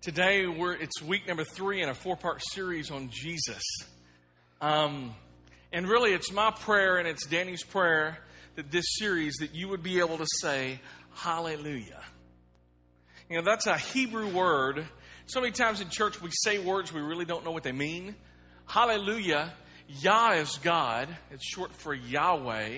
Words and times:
Today, 0.00 0.46
we're, 0.46 0.74
it's 0.74 1.02
week 1.02 1.26
number 1.26 1.42
three 1.42 1.82
in 1.82 1.88
a 1.88 1.94
four 1.94 2.16
part 2.16 2.40
series 2.52 2.92
on 2.92 3.10
Jesus. 3.10 3.64
Um, 4.60 5.12
and 5.72 5.88
really, 5.88 6.12
it's 6.12 6.30
my 6.30 6.52
prayer 6.52 6.98
and 6.98 7.08
it's 7.08 7.26
Danny's 7.26 7.64
prayer 7.64 8.16
that 8.54 8.70
this 8.70 8.84
series, 8.90 9.34
that 9.40 9.56
you 9.56 9.66
would 9.66 9.82
be 9.82 9.98
able 9.98 10.16
to 10.18 10.26
say, 10.40 10.78
Hallelujah. 11.14 12.00
You 13.28 13.38
know, 13.38 13.42
that's 13.42 13.66
a 13.66 13.76
Hebrew 13.76 14.28
word. 14.28 14.86
So 15.26 15.40
many 15.40 15.50
times 15.50 15.80
in 15.80 15.88
church, 15.88 16.22
we 16.22 16.30
say 16.30 16.58
words 16.58 16.92
we 16.92 17.00
really 17.00 17.24
don't 17.24 17.44
know 17.44 17.50
what 17.50 17.64
they 17.64 17.72
mean. 17.72 18.14
Hallelujah. 18.66 19.52
Yah 19.88 20.34
is 20.34 20.58
God. 20.62 21.08
It's 21.32 21.44
short 21.44 21.72
for 21.72 21.92
Yahweh, 21.92 22.68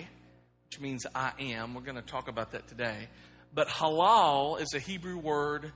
which 0.65 0.81
means 0.81 1.05
I 1.15 1.33
am. 1.39 1.75
We're 1.75 1.83
going 1.83 1.97
to 1.97 2.03
talk 2.03 2.29
about 2.29 2.53
that 2.53 2.67
today. 2.67 3.09
But 3.53 3.69
halal 3.69 4.59
is 4.59 4.73
a 4.75 4.79
Hebrew 4.79 5.19
word 5.19 5.71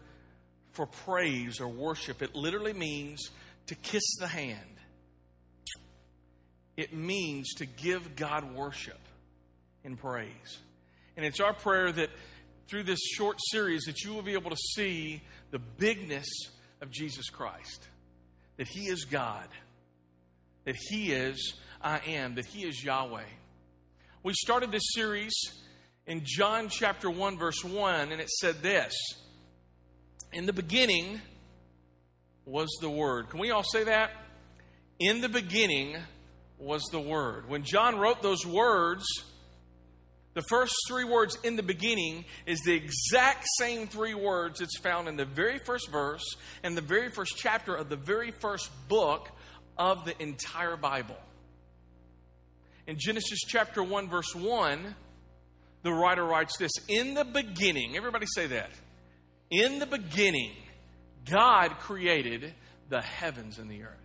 for 0.75 0.87
praise 0.87 1.61
or 1.61 1.69
worship. 1.69 2.23
It 2.23 2.35
literally 2.35 2.73
means 2.73 3.31
to 3.67 3.75
kiss 3.75 4.05
the 4.19 4.27
hand. 4.27 4.59
It 6.77 6.93
means 6.93 7.55
to 7.55 7.67
give 7.67 8.17
God 8.17 8.55
worship 8.55 9.01
and 9.85 9.99
praise. 9.99 10.59
And 11.17 11.25
it's 11.25 11.41
our 11.41 11.55
prayer 11.55 11.93
that 11.93 12.11
through 12.69 12.83
this 12.83 13.01
short 13.01 13.39
series 13.51 13.83
that 13.85 14.03
you 14.03 14.13
will 14.13 14.23
be 14.23 14.33
able 14.33 14.51
to 14.51 14.57
see 14.75 15.23
the 15.51 15.59
bigness 15.59 16.27
of 16.81 16.91
Jesus 16.91 17.31
Christ. 17.31 17.87
That 18.57 18.67
he 18.69 18.89
is 18.89 19.05
God. 19.05 19.49
That 20.65 20.77
he 20.77 21.13
is 21.13 21.55
I 21.81 22.01
am, 22.07 22.35
that 22.37 22.47
he 22.47 22.67
is 22.67 22.83
Yahweh. 22.83 23.25
We 24.23 24.33
started 24.33 24.73
this 24.73 24.95
series 24.95 25.35
in 26.07 26.23
John 26.25 26.69
chapter 26.71 27.11
1 27.11 27.39
verse 27.39 27.63
1 27.63 28.11
and 28.11 28.21
it 28.21 28.31
said 28.31 28.63
this: 28.63 28.95
in 30.35 30.47
the 30.47 30.53
beginning 30.53 31.21
was 32.45 32.69
the 32.81 32.91
Word. 32.91 33.31
Can 33.31 33.41
we 33.41 33.53
all 33.53 33.63
say 33.63 33.85
that? 33.85 34.11
In 34.99 35.21
the 35.21 35.29
beginning 35.29 35.97
was 36.59 36.83
the 36.91 37.01
Word. 37.01 37.49
When 37.49 37.63
John 37.63 37.99
wrote 37.99 38.21
those 38.21 38.45
words, 38.45 39.05
the 40.35 40.43
first 40.43 40.75
three 40.89 41.05
words 41.05 41.39
in 41.45 41.55
the 41.55 41.63
beginning 41.63 42.25
is 42.47 42.61
the 42.61 42.75
exact 42.75 43.47
same 43.59 43.87
three 43.87 44.15
words 44.15 44.59
that's 44.59 44.79
found 44.79 45.07
in 45.07 45.17
the 45.17 45.25
very 45.25 45.59
first 45.59 45.91
verse 45.91 46.25
and 46.65 46.77
the 46.77 46.83
very 46.83 47.11
first 47.11 47.37
chapter 47.37 47.75
of 47.75 47.89
the 47.89 47.97
very 47.97 48.33
first 48.41 48.71
book 48.89 49.31
of 49.79 50.05
the 50.05 50.21
entire 50.21 50.77
Bible. 50.77 51.17
In 52.89 52.97
Genesis 52.99 53.39
chapter 53.47 53.83
1, 53.83 54.09
verse 54.09 54.35
1, 54.35 54.95
the 55.83 55.93
writer 55.93 56.25
writes 56.25 56.57
this 56.59 56.73
In 56.89 57.15
the 57.15 57.25
beginning, 57.25 57.97
everybody 57.97 58.27
say 58.35 58.49
that. 58.49 58.71
In 59.51 59.79
the 59.79 59.87
beginning, 59.87 60.53
God 61.31 61.79
created 61.81 62.53
the 62.89 63.01
heavens 63.01 63.59
and 63.59 63.71
the 63.71 63.83
earth. 63.85 64.01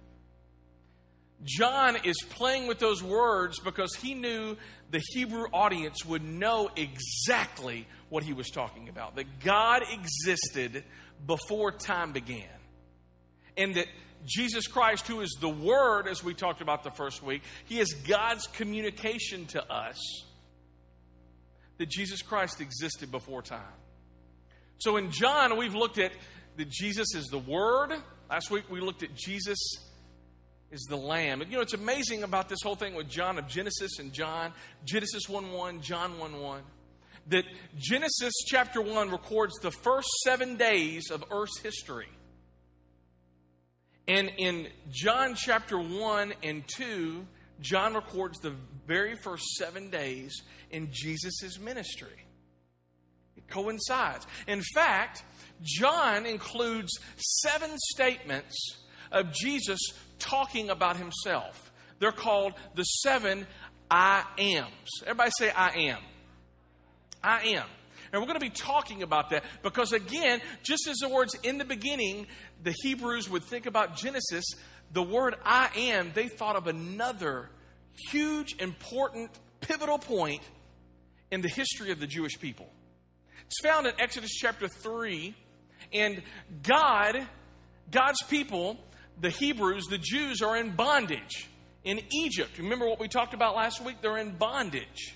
John 1.44 1.98
is 2.04 2.18
playing 2.32 2.68
with 2.68 2.80
those 2.80 3.02
words 3.02 3.60
because 3.60 3.96
he 3.96 4.14
knew 4.14 4.58
the 4.92 5.02
Hebrew 5.14 5.46
audience 5.54 6.04
would 6.06 6.24
know 6.24 6.70
exactly 6.76 7.88
what 8.10 8.24
he 8.24 8.34
was 8.34 8.50
talking 8.50 8.90
about. 8.90 9.16
That 9.16 9.40
God 9.40 9.84
existed 9.92 10.84
before 11.26 11.72
time 11.72 12.12
began. 12.12 12.48
And 13.56 13.76
that 13.76 13.88
Jesus 14.26 14.68
Christ, 14.68 15.08
who 15.08 15.22
is 15.22 15.38
the 15.40 15.50
Word, 15.50 16.08
as 16.08 16.24
we 16.24 16.34
talked 16.34 16.62
about 16.62 16.84
the 16.84 16.92
first 16.92 17.24
week, 17.24 17.42
he 17.66 17.80
is 17.80 17.94
God's 17.94 18.48
communication 18.48 19.46
to 19.48 19.72
us. 19.72 19.98
That 21.78 21.90
Jesus 21.90 22.22
Christ 22.22 22.60
existed 22.60 23.12
before 23.12 23.42
time. 23.42 23.62
So 24.80 24.96
in 24.96 25.12
John, 25.12 25.58
we've 25.58 25.76
looked 25.76 25.98
at 25.98 26.14
that 26.56 26.70
Jesus 26.70 27.14
is 27.14 27.28
the 27.28 27.40
Word. 27.40 27.92
Last 28.30 28.50
week, 28.50 28.64
we 28.72 28.80
looked 28.80 29.04
at 29.04 29.14
Jesus 29.14 29.58
is 30.72 30.86
the 30.90 30.96
Lamb. 30.96 31.42
And 31.42 31.52
you 31.52 31.58
know, 31.58 31.62
it's 31.62 31.74
amazing 31.74 32.24
about 32.24 32.48
this 32.48 32.60
whole 32.64 32.76
thing 32.76 32.96
with 32.96 33.10
John 33.10 33.38
of 33.38 33.48
Genesis 33.48 34.00
and 34.00 34.14
John, 34.14 34.54
Genesis 34.86 35.28
1 35.28 35.52
1, 35.52 35.82
John 35.82 36.18
1 36.18 36.40
1, 36.40 36.62
that 37.28 37.44
Genesis 37.78 38.34
chapter 38.48 38.82
1 38.82 39.12
records 39.12 39.56
the 39.62 39.72
first 39.72 40.08
seven 40.24 40.56
days 40.56 41.12
of 41.12 41.26
Earth's 41.30 41.60
history. 41.60 42.08
And 44.08 44.32
in 44.38 44.70
John 44.92 45.36
chapter 45.36 45.78
1 45.78 46.34
and 46.42 46.64
2, 46.68 47.28
John 47.60 47.96
records 47.96 48.40
the 48.40 48.56
very 48.88 49.16
first 49.24 49.44
seven 49.58 49.90
days 49.90 50.42
in 50.72 50.88
Jesus' 50.92 51.60
ministry 51.60 52.26
coincides. 53.48 54.28
In 54.48 54.62
fact, 54.74 55.24
John 55.62 56.26
includes 56.26 56.92
seven 57.18 57.72
statements 57.92 58.56
of 59.12 59.32
Jesus 59.34 59.80
talking 60.20 60.70
about 60.70 60.98
himself. 60.98 61.72
They're 62.00 62.12
called 62.12 62.54
the 62.76 62.84
seven 62.84 63.46
I 63.92 64.24
ams. 64.38 65.02
Everybody 65.04 65.32
say, 65.38 65.52
I 65.52 65.70
am. 65.90 66.00
I 67.24 67.42
am. 67.42 67.66
And 68.12 68.22
we're 68.22 68.28
going 68.28 68.40
to 68.40 68.46
be 68.46 68.50
talking 68.50 69.04
about 69.04 69.30
that 69.32 69.44
because, 69.62 69.94
again, 69.94 70.42
just 70.64 70.88
as 70.88 70.98
the 70.98 71.10
words 71.10 71.36
in 71.44 71.58
the 71.58 71.66
beginning, 71.66 72.28
the 72.64 72.74
Hebrews 72.82 73.30
would 73.30 73.44
think 73.44 73.66
about 73.66 73.96
Genesis, 73.96 74.46
the 74.92 75.04
word 75.04 75.36
I 75.46 75.70
am, 75.76 76.12
they 76.14 76.28
thought 76.28 76.56
of 76.56 76.68
another 76.68 77.50
huge, 78.10 78.56
important, 78.60 79.32
pivotal 79.62 80.00
point 80.00 80.42
in 81.32 81.42
the 81.42 81.50
history 81.50 81.92
of 81.92 82.00
the 82.00 82.08
Jewish 82.08 82.40
people. 82.40 82.68
It's 83.50 83.62
found 83.62 83.88
in 83.88 83.94
Exodus 83.98 84.30
chapter 84.30 84.68
3. 84.68 85.34
And 85.92 86.22
God, 86.62 87.28
God's 87.90 88.22
people, 88.30 88.78
the 89.20 89.32
Hebrews, 89.32 89.88
the 89.88 89.98
Jews, 89.98 90.44
are 90.44 90.56
in 90.56 90.76
bondage 90.76 91.50
in 91.84 92.00
Egypt. 92.12 92.60
Remember 92.60 92.88
what 92.88 93.00
we 93.00 93.08
talked 93.08 93.34
about 93.34 93.56
last 93.56 93.84
week? 93.84 93.96
They're 94.04 94.20
in 94.20 94.38
bondage. 94.38 95.16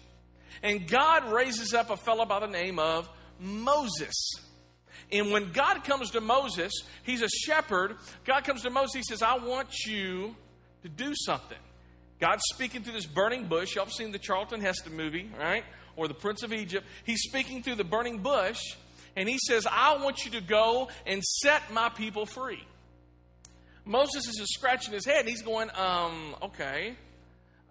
And 0.64 0.88
God 0.88 1.32
raises 1.32 1.76
up 1.76 1.92
a 1.92 1.98
fellow 1.98 2.26
by 2.26 2.40
the 2.40 2.48
name 2.48 2.80
of 2.80 3.08
Moses. 3.40 4.16
And 5.12 5.32
when 5.32 5.52
God 5.52 5.84
comes 5.84 6.10
to 6.12 6.22
Moses, 6.22 6.72
he's 7.04 7.22
a 7.22 7.30
shepherd. 7.30 7.98
God 8.26 8.46
comes 8.46 8.64
to 8.64 8.72
Moses, 8.72 8.96
he 8.96 9.04
says, 9.04 9.22
I 9.22 9.38
want 9.38 9.86
you 9.86 10.36
to 10.82 10.90
do 10.90 11.14
something. 11.14 11.58
God's 12.20 12.42
speaking 12.52 12.82
through 12.82 12.94
this 12.94 13.06
burning 13.06 13.46
bush. 13.48 13.76
Y'all 13.76 13.86
have 13.86 13.94
seen 13.94 14.12
the 14.12 14.18
Charlton 14.18 14.60
Heston 14.60 14.98
movie, 14.98 15.30
right? 15.38 15.66
Or 15.96 16.08
the 16.08 16.14
prince 16.14 16.44
of 16.44 16.54
Egypt. 16.54 16.86
He's 17.06 17.22
speaking 17.22 17.64
through 17.64 17.76
the 17.76 17.84
burning 17.84 18.20
bush, 18.20 18.60
and 19.16 19.28
he 19.30 19.38
says, 19.48 19.68
I 19.70 19.98
want 20.04 20.26
you 20.26 20.32
to 20.32 20.42
go 20.42 20.90
and 21.06 21.24
set 21.24 21.72
my 21.72 21.90
people 21.90 22.26
free. 22.26 22.64
Moses 23.86 24.28
is 24.28 24.36
just 24.38 24.54
scratching 24.54 24.94
his 24.94 25.06
head, 25.06 25.22
and 25.22 25.30
he's 25.30 25.42
going, 25.42 25.70
um, 25.76 26.36
okay. 26.42 26.96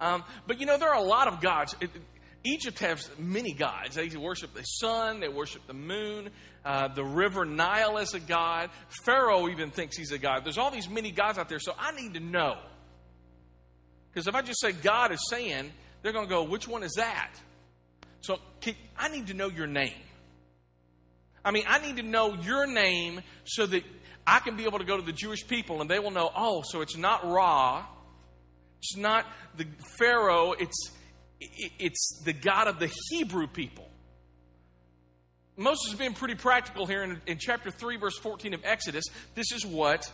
Um, 0.01 0.25
but 0.47 0.61
you 0.61 0.67
know, 0.67 0.79
there 0.79 0.91
are 0.91 1.03
a 1.03 1.07
lot 1.07 1.29
of 1.29 1.41
gods. 1.41 1.75
It, 1.81 1.91
Egypt 2.45 2.79
has 2.81 3.09
many 3.19 3.53
gods. 3.53 3.95
They 3.95 4.09
worship 4.09 4.53
the 4.53 4.63
sun, 4.63 5.21
they 5.21 5.29
worship 5.29 5.67
the 5.67 5.75
moon, 5.75 6.31
uh, 6.65 6.89
the 6.89 7.05
river 7.05 7.45
Nile 7.45 7.99
is 7.99 8.15
a 8.15 8.21
god. 8.21 8.71
Pharaoh 9.05 9.49
even 9.49 9.71
thinks 9.71 9.97
he's 9.97 10.13
a 10.13 10.19
god. 10.19 10.45
There's 10.45 10.59
all 10.59 10.71
these 10.71 10.89
many 10.89 11.11
gods 11.11 11.39
out 11.39 11.49
there, 11.49 11.61
so 11.61 11.73
I 11.79 11.93
need 11.93 12.15
to 12.15 12.21
know. 12.21 12.59
Because 14.13 14.27
if 14.27 14.35
I 14.35 14.43
just 14.43 14.61
say 14.61 14.73
God 14.73 15.13
is 15.13 15.21
saying, 15.31 15.71
they're 16.03 16.13
going 16.13 16.27
to 16.27 16.31
go, 16.31 16.43
which 16.45 16.69
one 16.69 16.83
is 16.83 16.95
that? 16.97 17.33
So 18.23 18.39
can, 18.61 18.75
I 18.97 19.09
need 19.09 19.27
to 19.29 19.35
know 19.35 19.49
your 19.49 19.67
name. 19.67 19.93
I 21.45 21.51
mean, 21.51 21.65
I 21.69 21.79
need 21.81 21.97
to 21.97 22.03
know 22.03 22.35
your 22.35 22.67
name 22.67 23.21
so 23.45 23.67
that 23.67 23.83
I 24.27 24.39
can 24.39 24.57
be 24.57 24.65
able 24.65 24.79
to 24.79 24.85
go 24.85 24.97
to 24.97 25.03
the 25.03 25.13
Jewish 25.13 25.47
people 25.47 25.81
and 25.81 25.91
they 25.91 25.99
will 25.99 26.13
know, 26.13 26.31
oh, 26.35 26.63
so 26.65 26.81
it's 26.81 26.97
not 26.97 27.29
Ra, 27.29 27.85
it's 28.79 28.97
not 28.97 29.27
the 29.57 29.67
Pharaoh, 29.99 30.53
it's, 30.53 30.91
it's 31.41 32.23
the 32.25 32.33
God 32.33 32.69
of 32.69 32.79
the 32.79 32.91
Hebrew 33.11 33.49
people. 33.49 33.89
Moses 35.57 35.93
is 35.93 35.99
being 35.99 36.15
pretty 36.15 36.37
practical 36.37 36.87
here 36.87 37.03
in, 37.03 37.21
in 37.27 37.39
chapter 37.39 37.71
3, 37.71 37.97
verse 37.97 38.19
14 38.19 38.55
of 38.55 38.61
Exodus. 38.65 39.05
This 39.35 39.53
is 39.53 39.67
what 39.67 40.11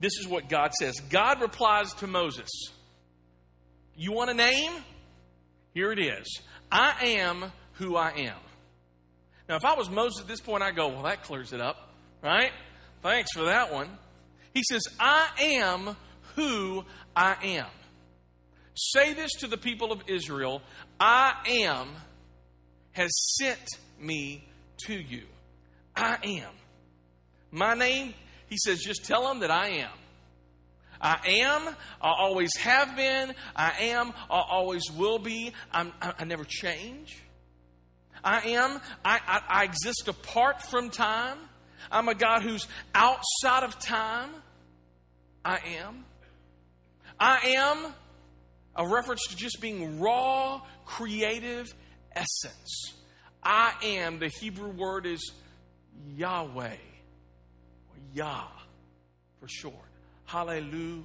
this 0.00 0.18
is 0.18 0.26
what 0.26 0.48
God 0.48 0.72
says. 0.72 0.98
God 1.10 1.42
replies 1.42 1.92
to 1.94 2.06
Moses. 2.06 2.48
You 3.94 4.12
want 4.12 4.30
a 4.30 4.34
name? 4.34 4.72
Here 5.74 5.92
it 5.92 5.98
is. 5.98 6.40
I 6.70 7.18
am 7.18 7.52
who 7.74 7.96
I 7.96 8.10
am. 8.10 8.36
Now, 9.48 9.56
if 9.56 9.64
I 9.64 9.74
was 9.74 9.90
Moses 9.90 10.20
at 10.20 10.28
this 10.28 10.40
point, 10.40 10.62
I'd 10.62 10.76
go, 10.76 10.88
well, 10.88 11.02
that 11.02 11.24
clears 11.24 11.52
it 11.52 11.60
up, 11.60 11.76
right? 12.22 12.52
Thanks 13.02 13.32
for 13.34 13.44
that 13.44 13.72
one. 13.72 13.88
He 14.54 14.62
says, 14.62 14.82
I 14.98 15.28
am 15.40 15.96
who 16.36 16.84
I 17.16 17.36
am. 17.42 17.66
Say 18.74 19.12
this 19.12 19.32
to 19.40 19.46
the 19.46 19.56
people 19.56 19.92
of 19.92 20.02
Israel 20.06 20.62
I 20.98 21.34
am 21.46 21.88
has 22.92 23.10
sent 23.36 23.78
me 23.98 24.44
to 24.86 24.94
you. 24.94 25.22
I 25.96 26.18
am. 26.22 26.52
My 27.50 27.74
name, 27.74 28.14
he 28.48 28.56
says, 28.56 28.80
just 28.80 29.04
tell 29.04 29.26
them 29.26 29.40
that 29.40 29.50
I 29.50 29.68
am. 29.68 29.90
I 31.00 31.18
am, 31.26 31.74
I 32.00 32.10
always 32.18 32.54
have 32.58 32.94
been, 32.94 33.34
I 33.56 33.72
am, 33.80 34.12
I 34.30 34.42
always 34.50 34.90
will 34.90 35.18
be. 35.18 35.52
I, 35.72 35.90
I 36.00 36.24
never 36.24 36.44
change. 36.44 37.22
I 38.22 38.40
am, 38.50 38.80
I, 39.04 39.20
I, 39.26 39.40
I 39.48 39.64
exist 39.64 40.08
apart 40.08 40.62
from 40.62 40.90
time. 40.90 41.38
I'm 41.90 42.08
a 42.08 42.14
God 42.14 42.42
who's 42.42 42.66
outside 42.94 43.64
of 43.64 43.78
time. 43.78 44.30
I 45.44 45.58
am. 45.80 46.04
I 47.18 47.56
am 47.56 47.94
a 48.76 48.86
reference 48.86 49.26
to 49.28 49.36
just 49.36 49.60
being 49.60 50.00
raw, 50.00 50.60
creative 50.84 51.74
essence. 52.12 52.94
I 53.42 53.72
am, 53.82 54.18
the 54.18 54.28
Hebrew 54.28 54.70
word 54.70 55.06
is 55.06 55.32
Yahweh, 56.14 56.74
or 56.74 57.96
Yah 58.12 58.48
for 59.40 59.48
short. 59.48 59.89
Hallelujah. 60.30 61.04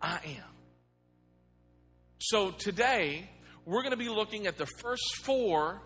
I 0.00 0.18
am. 0.24 0.52
So 2.18 2.50
today, 2.50 3.30
we're 3.64 3.82
going 3.82 3.92
to 3.92 3.96
be 3.96 4.08
looking 4.08 4.48
at 4.48 4.58
the 4.58 4.66
first 4.80 5.14
four 5.22 5.80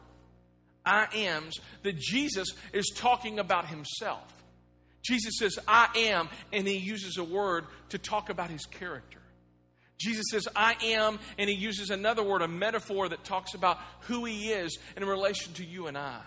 I 0.87 1.09
ams 1.15 1.57
that 1.83 1.99
Jesus 1.99 2.49
is 2.73 2.91
talking 2.97 3.39
about 3.39 3.67
himself. 3.67 4.33
Jesus 5.03 5.35
says, 5.39 5.59
I 5.69 5.89
am, 5.95 6.31
and 6.51 6.67
he 6.67 6.79
uses 6.79 7.19
a 7.19 7.25
word 7.25 7.67
to 7.91 7.99
talk 7.99 8.31
about 8.31 8.49
his 8.49 8.65
character. 8.65 9.21
Jesus 9.99 10.25
says, 10.31 10.49
I 10.57 10.77
am, 10.83 11.19
and 11.37 11.51
he 11.51 11.57
uses 11.57 11.91
another 11.91 12.23
word, 12.23 12.41
a 12.41 12.49
metaphor 12.49 13.11
that 13.11 13.23
talks 13.23 13.53
about 13.53 13.79
who 14.01 14.25
he 14.25 14.49
is 14.49 14.79
in 14.97 15.05
relation 15.05 15.53
to 15.55 15.65
you 15.65 15.89
and 15.89 15.99
I. 15.99 16.23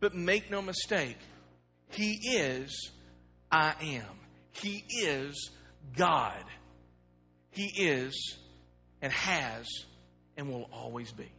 But 0.00 0.14
make 0.14 0.50
no 0.50 0.62
mistake, 0.62 1.18
he 1.90 2.12
is 2.36 2.90
I 3.50 3.74
am. 3.80 4.18
He 4.52 4.84
is 4.88 5.50
God. 5.96 6.44
He 7.50 7.66
is 7.66 8.36
and 9.00 9.12
has 9.12 9.66
and 10.36 10.48
will 10.48 10.68
always 10.72 11.12
be. 11.12 11.30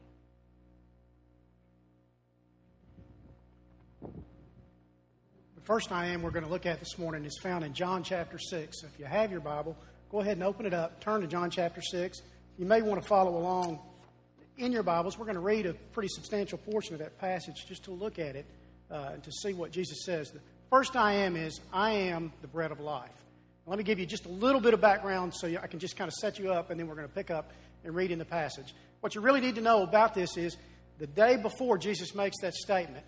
The 4.02 5.62
first 5.64 5.92
I 5.92 6.08
am 6.08 6.22
we're 6.22 6.32
going 6.32 6.46
to 6.46 6.52
look 6.52 6.66
at 6.66 6.80
this 6.80 6.98
morning 6.98 7.26
is 7.26 7.38
found 7.42 7.66
in 7.66 7.74
John 7.74 8.04
chapter 8.04 8.38
6. 8.38 8.84
If 8.84 9.00
you 9.00 9.06
have 9.06 9.32
your 9.32 9.42
Bible, 9.42 9.76
go 10.10 10.22
ahead 10.22 10.38
and 10.38 10.44
open 10.44 10.66
it 10.66 10.74
up. 10.74 11.02
Turn 11.02 11.22
to 11.22 11.28
John 11.28 11.50
chapter 11.50 11.82
6. 11.82 12.22
You 12.58 12.66
may 12.66 12.82
want 12.82 13.02
to 13.02 13.08
follow 13.08 13.38
along 13.38 13.80
in 14.58 14.72
your 14.72 14.84
Bibles. 14.84 15.18
We're 15.18 15.26
going 15.26 15.36
to 15.36 15.42
read 15.42 15.66
a 15.66 15.74
pretty 15.74 16.10
substantial 16.10 16.60
portion 16.60 16.94
of 16.94 17.00
that 17.00 17.18
passage 17.20 17.66
just 17.68 17.84
to 17.86 17.92
look 17.92 18.20
at 18.20 18.36
it 18.36 18.46
uh, 18.92 19.12
to 19.18 19.32
see 19.32 19.54
what 19.54 19.72
Jesus 19.72 20.06
says. 20.06 20.32
The 20.32 20.40
first 20.70 20.96
I 20.96 21.14
am 21.14 21.36
is, 21.36 21.60
I 21.74 21.92
am 21.92 22.32
the 22.42 22.48
bread 22.48 22.72
of 22.72 22.80
life. 22.80 23.10
Let 23.68 23.80
me 23.80 23.84
give 23.84 23.98
you 23.98 24.06
just 24.06 24.26
a 24.26 24.30
little 24.30 24.62
bit 24.62 24.76
of 24.76 24.82
background 24.82 25.34
so 25.34 25.48
I 25.48 25.68
can 25.68 25.80
just 25.80 25.98
kind 25.98 26.08
of 26.08 26.14
set 26.14 26.38
you 26.38 26.52
up, 26.52 26.70
and 26.70 26.80
then 26.80 26.88
we're 26.88 26.96
going 26.96 27.08
to 27.08 27.14
pick 27.14 27.32
up 27.32 27.52
and 27.84 27.96
read 27.96 28.12
in 28.12 28.20
the 28.20 28.26
passage. 28.26 28.76
What 29.00 29.16
you 29.16 29.22
really 29.22 29.42
need 29.42 29.56
to 29.56 29.62
know 29.62 29.82
about 29.84 30.14
this 30.14 30.38
is 30.38 30.56
the 31.00 31.08
day 31.08 31.38
before 31.38 31.78
Jesus 31.78 32.14
makes 32.14 32.40
that 32.42 32.54
statement, 32.54 33.06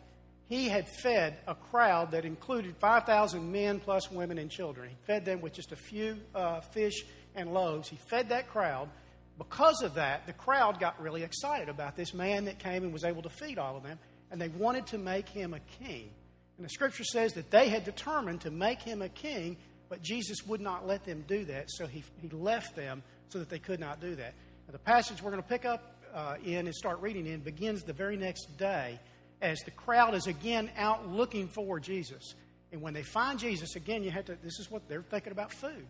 he 0.50 0.69
had 0.69 0.88
fed 0.89 1.38
a 1.47 1.56
crowd 1.56 2.12
that 2.12 2.25
included 2.25 2.75
5,000 2.77 3.51
men 3.51 3.80
plus 3.80 4.09
women 4.12 4.38
and 4.38 4.50
children. 4.50 4.89
He 4.89 4.95
fed 5.06 5.25
them 5.25 5.41
with 5.41 5.53
just 5.53 5.71
a 5.71 5.75
few 5.75 6.18
uh, 6.33 6.62
fish 6.62 7.06
and 7.35 7.53
loaves. 7.53 7.89
He 7.89 7.97
fed 8.09 8.30
that 8.30 8.50
crowd. 8.50 8.89
Because 9.38 9.83
of 9.83 9.95
that, 9.95 10.25
the 10.25 10.33
crowd 10.33 10.80
got 10.80 11.00
really 11.00 11.23
excited 11.23 11.69
about 11.69 11.95
this 11.95 12.13
man 12.13 12.45
that 12.45 12.59
came 12.59 12.83
and 12.83 12.91
was 12.91 13.03
able 13.03 13.21
to 13.21 13.30
feed 13.30 13.59
all 13.59 13.77
of 13.77 13.83
them, 13.83 14.00
and 14.31 14.39
they 14.39 14.50
wanted 14.50 14.88
to 14.88 14.97
make 14.97 15.29
him 15.29 15.53
a 15.53 15.59
king. 15.83 16.09
And 16.57 16.65
the 16.65 16.69
scripture 16.69 17.03
says 17.03 17.33
that 17.33 17.51
they 17.51 17.69
had 17.69 17.83
determined 17.83 18.41
to 18.41 18.51
make 18.51 18.81
him 18.81 19.01
a 19.01 19.09
king 19.09 19.57
but 19.89 20.01
Jesus 20.01 20.45
would 20.47 20.62
not 20.62 20.88
let 20.88 21.06
them 21.06 21.24
do 21.27 21.45
that, 21.45 21.69
so 21.69 21.88
he, 21.88 22.03
he 22.21 22.29
left 22.29 22.75
them 22.75 23.03
so 23.29 23.39
that 23.39 23.50
they 23.50 23.59
could 23.59 23.79
not 23.79 24.01
do 24.01 24.15
that. 24.15 24.33
Now, 24.68 24.71
the 24.71 24.79
passage 24.79 25.21
we're 25.21 25.31
going 25.31 25.44
to 25.44 25.47
pick 25.47 25.65
up 25.65 25.95
uh, 26.13 26.35
in 26.44 26.65
and 26.65 26.75
start 26.75 27.01
reading 27.01 27.25
in 27.27 27.39
begins 27.39 27.83
the 27.83 27.94
very 27.94 28.18
next 28.18 28.57
day 28.57 29.00
as 29.41 29.59
the 29.62 29.71
crowd 29.71 30.15
is 30.15 30.27
again 30.27 30.69
out 30.77 31.07
looking 31.07 31.47
for 31.47 31.80
Jesus. 31.80 32.33
And 32.71 32.81
when 32.81 32.94
they 32.94 33.03
find 33.03 33.39
Jesus, 33.39 33.75
again, 33.75 34.03
you 34.03 34.12
have 34.12 34.25
to, 34.25 34.38
this 34.44 34.59
is 34.59 34.69
what 34.69 34.88
they're 34.89 35.03
thinking 35.03 35.31
about 35.31 35.53
food. 35.53 35.85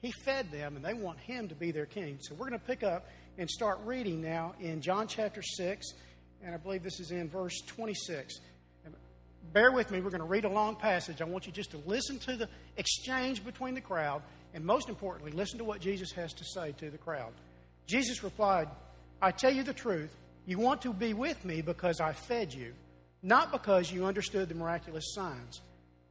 He 0.00 0.12
fed 0.12 0.50
them, 0.52 0.76
and 0.76 0.84
they 0.84 0.94
want 0.94 1.18
him 1.18 1.48
to 1.48 1.54
be 1.54 1.70
their 1.70 1.86
king. 1.86 2.18
So 2.20 2.34
we're 2.34 2.48
going 2.48 2.60
to 2.60 2.66
pick 2.66 2.82
up 2.82 3.06
and 3.38 3.48
start 3.48 3.78
reading 3.84 4.20
now 4.20 4.54
in 4.60 4.80
John 4.80 5.08
chapter 5.08 5.42
6, 5.42 5.86
and 6.44 6.54
I 6.54 6.58
believe 6.58 6.82
this 6.82 7.00
is 7.00 7.10
in 7.10 7.28
verse 7.28 7.60
26 7.66 8.40
bear 9.52 9.72
with 9.72 9.90
me. 9.90 10.00
We're 10.00 10.10
going 10.10 10.20
to 10.20 10.26
read 10.26 10.44
a 10.44 10.50
long 10.50 10.76
passage. 10.76 11.20
I 11.20 11.24
want 11.24 11.46
you 11.46 11.52
just 11.52 11.70
to 11.72 11.78
listen 11.86 12.18
to 12.20 12.36
the 12.36 12.48
exchange 12.76 13.44
between 13.44 13.74
the 13.74 13.80
crowd, 13.80 14.22
and 14.54 14.64
most 14.64 14.88
importantly, 14.88 15.32
listen 15.32 15.58
to 15.58 15.64
what 15.64 15.80
Jesus 15.80 16.12
has 16.12 16.32
to 16.34 16.44
say 16.44 16.72
to 16.78 16.90
the 16.90 16.98
crowd. 16.98 17.32
Jesus 17.86 18.22
replied, 18.22 18.68
I 19.20 19.30
tell 19.30 19.52
you 19.52 19.62
the 19.62 19.72
truth. 19.72 20.14
You 20.46 20.58
want 20.58 20.82
to 20.82 20.92
be 20.92 21.12
with 21.12 21.44
me 21.44 21.60
because 21.60 22.00
I 22.00 22.12
fed 22.12 22.54
you, 22.54 22.72
not 23.22 23.52
because 23.52 23.92
you 23.92 24.06
understood 24.06 24.48
the 24.48 24.54
miraculous 24.54 25.12
signs. 25.14 25.60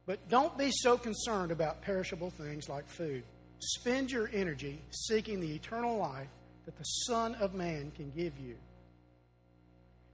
But 0.06 0.28
don't 0.28 0.56
be 0.56 0.70
so 0.72 0.96
concerned 0.96 1.50
about 1.50 1.82
perishable 1.82 2.30
things 2.30 2.68
like 2.68 2.88
food. 2.88 3.24
Spend 3.58 4.10
your 4.10 4.30
energy 4.32 4.80
seeking 4.90 5.40
the 5.40 5.52
eternal 5.54 5.98
life 5.98 6.28
that 6.64 6.76
the 6.78 6.84
Son 6.84 7.34
of 7.36 7.54
Man 7.54 7.90
can 7.96 8.10
give 8.10 8.38
you. 8.38 8.56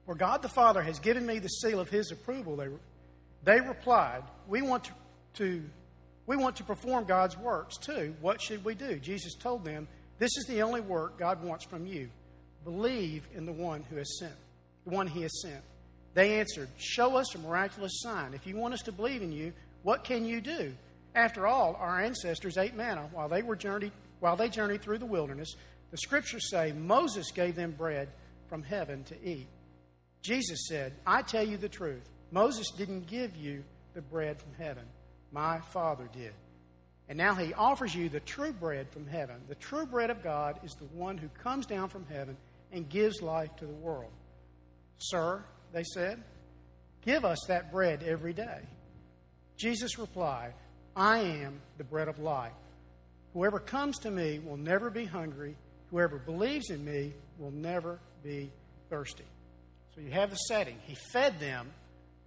For 0.07 0.15
God 0.15 0.43
the 0.43 0.49
Father 0.49 0.83
has 0.83 0.99
given 0.99 1.25
me 1.25 1.39
the 1.39 1.49
seal 1.49 1.81
of 1.81 1.89
his 1.89 2.11
approval, 2.11 2.57
they 2.57 2.69
they 3.45 3.61
replied, 3.61 4.23
We 4.49 4.63
want 4.63 4.85
to, 4.85 4.93
to, 5.35 5.63
we 6.27 6.37
want 6.37 6.57
to 6.57 6.65
perform 6.65 7.05
God's 7.05 7.37
works 7.37 7.77
too. 7.77 8.15
What 8.21 8.41
should 8.41 8.65
we 8.65 8.75
do? 8.75 8.97
Jesus 8.97 9.35
told 9.35 9.65
them, 9.65 9.87
This 10.19 10.37
is 10.37 10.47
the 10.47 10.63
only 10.63 10.81
work 10.81 11.19
God 11.19 11.43
wants 11.43 11.65
from 11.65 11.87
you. 11.87 12.09
Believe 12.65 13.27
in 13.35 13.45
the 13.45 13.53
one 13.53 13.83
who 13.83 13.97
has 13.97 14.19
sent, 14.19 14.35
the 14.85 14.91
one 14.91 15.07
he 15.07 15.23
has 15.23 15.43
sent. 15.43 15.63
They 16.15 16.39
answered, 16.39 16.69
Show 16.79 17.17
us 17.17 17.35
a 17.35 17.39
miraculous 17.39 18.01
sign. 18.01 18.35
If 18.35 18.47
you 18.47 18.57
want 18.57 18.75
us 18.75 18.83
to 18.83 18.93
believe 18.93 19.23
in 19.23 19.33
you, 19.33 19.53
what 19.83 20.05
can 20.05 20.25
you 20.25 20.41
do? 20.41 20.73
After 21.15 21.47
all, 21.47 21.77
our 21.79 22.01
ancestors 22.01 22.57
ate 22.57 22.75
manna 22.75 23.09
while 23.13 23.29
they 23.29 23.43
were 23.43 23.57
journeyed 23.57 23.93
while 24.21 24.37
they 24.37 24.49
journeyed 24.49 24.81
through 24.81 24.99
the 24.99 25.07
wilderness. 25.07 25.55
The 25.91 25.99
scriptures 25.99 26.49
say 26.49 26.73
Moses 26.73 27.31
gave 27.31 27.57
them 27.57 27.73
bread 27.73 28.09
from 28.49 28.63
heaven 28.63 29.05
to 29.05 29.15
eat. 29.23 29.47
Jesus 30.25 30.67
said, 30.67 30.95
I 31.07 31.21
tell 31.21 31.47
you 31.47 31.59
the 31.59 31.69
truth. 31.69 32.09
Moses 32.33 32.71
didn't 32.71 33.07
give 33.07 33.37
you 33.37 33.63
the 33.93 34.01
bread 34.01 34.41
from 34.41 34.55
heaven. 34.59 34.85
My 35.31 35.61
Father 35.61 36.09
did. 36.15 36.33
And 37.11 37.19
now 37.19 37.35
he 37.35 37.53
offers 37.53 37.95
you 37.95 38.09
the 38.09 38.21
true 38.21 38.53
bread 38.53 38.91
from 38.91 39.07
heaven. 39.07 39.37
The 39.49 39.55
true 39.55 39.85
bread 39.85 40.09
of 40.09 40.25
God 40.25 40.59
is 40.65 40.73
the 40.73 40.87
one 40.87 41.19
who 41.19 41.29
comes 41.29 41.67
down 41.67 41.91
from 41.91 42.07
heaven 42.07 42.39
and 42.73 42.89
gives 42.89 43.21
life 43.21 43.55
to 43.57 43.67
the 43.67 43.75
world. 43.75 44.11
Sir, 44.97 45.45
they 45.75 45.85
said, 45.85 46.23
give 47.05 47.27
us 47.27 47.41
that 47.49 47.71
bread 47.71 48.03
every 48.03 48.33
day. 48.33 48.61
Jesus 49.59 49.99
replied, 49.99 50.55
I 50.97 51.19
am 51.19 51.61
the 51.77 51.85
bread 51.85 52.09
of 52.09 52.19
life. 52.19 52.53
Whoever 53.35 53.59
comes 53.59 53.99
to 53.99 54.11
me 54.11 54.39
will 54.39 54.57
never 54.57 54.89
be 54.89 55.05
hungry. 55.05 55.55
Whoever 55.91 56.17
believes 56.17 56.71
in 56.71 56.83
me 56.83 57.13
will 57.39 57.51
never 57.51 57.99
be 58.23 58.51
thirsty. 58.89 59.25
So 59.95 60.01
you 60.01 60.11
have 60.11 60.31
the 60.31 60.37
setting. 60.37 60.77
He 60.87 60.97
fed 61.13 61.39
them 61.39 61.71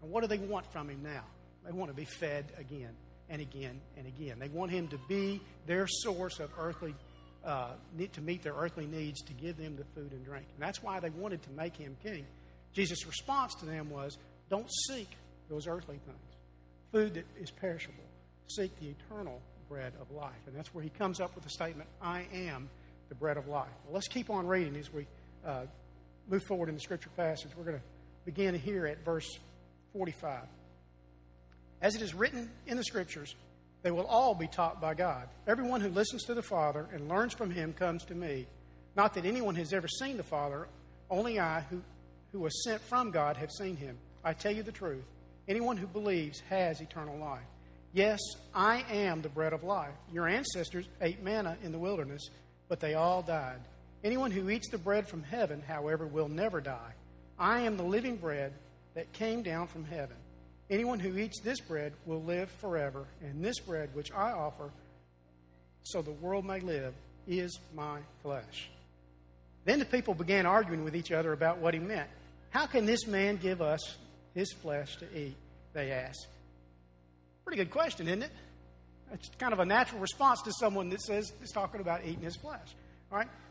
and 0.02 0.12
what 0.12 0.22
do 0.22 0.28
they 0.28 0.38
want 0.38 0.72
from 0.72 0.90
him 0.90 1.02
now? 1.04 1.24
They 1.66 1.72
want 1.72 1.92
to 1.92 1.96
be 1.96 2.06
fed 2.06 2.46
again 2.58 2.92
and 3.30 3.42
again 3.42 3.82
and 3.98 4.08
again. 4.08 4.40
They 4.40 4.48
want 4.50 4.72
him 4.72 4.88
to 4.90 5.00
be 5.10 5.42
their 5.66 5.88
source 5.88 6.40
of 6.40 6.50
earthly, 6.58 6.96
uh, 7.44 7.72
to 8.14 8.22
meet 8.22 8.44
their 8.44 8.54
earthly 8.54 8.86
needs, 8.86 9.22
to 9.24 9.34
give 9.34 9.58
them 9.58 9.76
the 9.76 9.84
food 9.96 10.12
and 10.12 10.24
drink. 10.24 10.46
And 10.54 10.66
that's 10.66 10.82
why 10.82 11.00
they 11.00 11.10
wanted 11.10 11.42
to 11.44 11.50
make 11.52 11.76
him 11.76 11.98
king. 12.04 12.26
Jesus' 12.74 13.06
response 13.06 13.56
to 13.56 13.66
them 13.66 13.90
was, 13.90 14.18
don't 14.50 14.70
seek 14.88 15.10
those 15.50 15.68
earthly 15.68 16.00
things, 16.06 16.36
food 16.92 17.16
that 17.16 17.26
is 17.42 17.52
perishable. 17.52 18.04
Seek 18.50 18.78
the 18.80 18.88
eternal 18.88 19.42
bread 19.68 19.94
of 20.00 20.10
life. 20.12 20.36
And 20.46 20.56
that's 20.56 20.74
where 20.74 20.84
he 20.84 20.90
comes 20.90 21.20
up 21.20 21.36
with 21.36 21.44
the 21.44 21.50
statement, 21.50 21.90
I 22.02 22.28
am 22.34 22.70
the 23.10 23.16
bread 23.16 23.36
of 23.36 23.48
life. 23.48 23.68
Well, 23.86 23.96
let's 23.96 24.08
keep 24.08 24.30
on 24.30 24.48
reading 24.48 24.76
as 24.78 24.94
we 24.94 25.06
uh, 25.46 25.64
move 26.28 26.44
forward 26.44 26.70
in 26.70 26.76
the 26.76 26.82
scripture 26.82 27.10
passage. 27.16 27.52
We're 27.58 27.64
going 27.64 27.78
to 27.78 27.84
begin 28.26 28.56
here 28.56 28.86
at 28.86 29.04
verse 29.06 29.40
45. 29.94 30.42
As 31.82 31.96
it 31.96 32.02
is 32.02 32.14
written 32.14 32.50
in 32.66 32.78
the 32.78 32.84
Scriptures, 32.84 33.36
they 33.84 33.92
will 33.92 34.06
all 34.06 34.34
be 34.34 34.48
taught 34.48 34.82
by 34.82 34.94
God. 34.96 35.28
Everyone 35.48 35.80
who 35.80 35.90
listens 35.90 36.24
to 36.24 36.34
the 36.34 36.42
Father 36.42 36.88
and 36.92 37.08
learns 37.08 37.34
from 37.34 37.52
him 37.52 37.74
comes 37.74 38.04
to 38.06 38.16
me. 38.16 38.48
Not 38.96 39.14
that 39.14 39.26
anyone 39.26 39.56
has 39.56 39.74
ever 39.74 39.88
seen 39.88 40.18
the 40.18 40.24
Father, 40.24 40.68
only 41.10 41.40
I, 41.40 41.62
who, 41.70 41.82
who 42.32 42.40
was 42.40 42.64
sent 42.64 42.82
from 42.82 43.12
God, 43.12 43.38
have 43.38 43.52
seen 43.52 43.78
him. 43.78 43.98
I 44.24 44.34
tell 44.34 44.52
you 44.52 44.64
the 44.64 44.72
truth. 44.72 45.06
Anyone 45.48 45.78
who 45.78 45.88
believes 45.88 46.42
has 46.50 46.82
eternal 46.82 47.18
life. 47.18 47.46
Yes, 47.94 48.20
I 48.54 48.84
am 48.92 49.22
the 49.22 49.30
bread 49.30 49.54
of 49.54 49.64
life. 49.64 49.94
Your 50.12 50.28
ancestors 50.28 50.88
ate 51.00 51.24
manna 51.24 51.58
in 51.64 51.72
the 51.72 51.80
wilderness, 51.80 52.30
but 52.68 52.80
they 52.80 52.96
all 52.96 53.22
died. 53.22 53.62
Anyone 54.04 54.32
who 54.32 54.50
eats 54.50 54.70
the 54.70 54.78
bread 54.78 55.08
from 55.08 55.24
heaven, 55.24 55.64
however, 55.68 56.06
will 56.06 56.30
never 56.30 56.62
die. 56.62 56.94
I 57.40 57.62
am 57.62 57.78
the 57.78 57.84
living 57.84 58.18
bread 58.18 58.54
that 58.94 59.12
came 59.14 59.42
down 59.42 59.68
from 59.68 59.86
heaven. 59.86 60.16
Anyone 60.70 61.00
who 61.00 61.18
eats 61.18 61.40
this 61.42 61.60
bread 61.60 61.94
will 62.06 62.22
live 62.24 62.50
forever, 62.60 63.06
and 63.22 63.44
this 63.44 63.60
bread 63.60 63.90
which 63.94 64.12
I 64.12 64.32
offer, 64.32 64.70
so 65.84 66.02
the 66.02 66.12
world 66.12 66.46
may 66.46 66.60
live, 66.60 66.94
is 67.28 67.60
my 67.76 68.00
flesh. 68.22 68.70
Then 69.66 69.80
the 69.80 69.86
people 69.86 70.14
began 70.14 70.46
arguing 70.46 70.84
with 70.84 70.96
each 70.96 71.12
other 71.12 71.34
about 71.34 71.60
what 71.60 71.74
he 71.74 71.80
meant. 71.80 72.10
How 72.50 72.66
can 72.66 72.86
this 72.86 73.08
man 73.08 73.38
give 73.38 73.62
us 73.62 73.98
his 74.34 74.52
flesh 74.54 74.98
to 74.98 75.06
eat? 75.18 75.36
They 75.74 75.92
asked. 75.92 76.28
Pretty 77.46 77.58
good 77.58 77.72
question, 77.72 78.08
isn't 78.08 78.24
it? 78.24 78.32
It's 79.14 79.30
kind 79.38 79.54
of 79.54 79.60
a 79.60 79.66
natural 79.66 80.02
response 80.02 80.42
to 80.44 80.52
someone 80.60 80.90
that 80.90 81.02
says 81.02 81.32
is 81.42 81.52
talking 81.52 81.80
about 81.80 82.06
eating 82.06 82.24
his 82.24 82.36
flesh. 82.36 82.76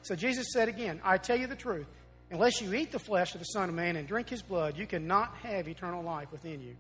So 0.03 0.15
Jesus 0.15 0.47
said 0.53 0.69
again, 0.69 1.01
I 1.03 1.19
tell 1.19 1.37
you 1.37 1.47
the 1.47 1.57
truth. 1.57 1.87
Unless 2.31 2.61
you 2.61 2.73
eat 2.75 2.93
the 2.93 2.99
flesh 2.99 3.35
of 3.35 3.41
the 3.41 3.47
Son 3.47 3.69
of 3.69 3.75
Man 3.75 3.97
and 3.97 4.07
drink 4.07 4.29
his 4.29 4.43
blood, 4.43 4.77
you 4.77 4.87
cannot 4.87 5.35
have 5.43 5.69
eternal 5.69 6.03
life 6.03 6.31
within 6.33 6.61
you. 6.61 6.77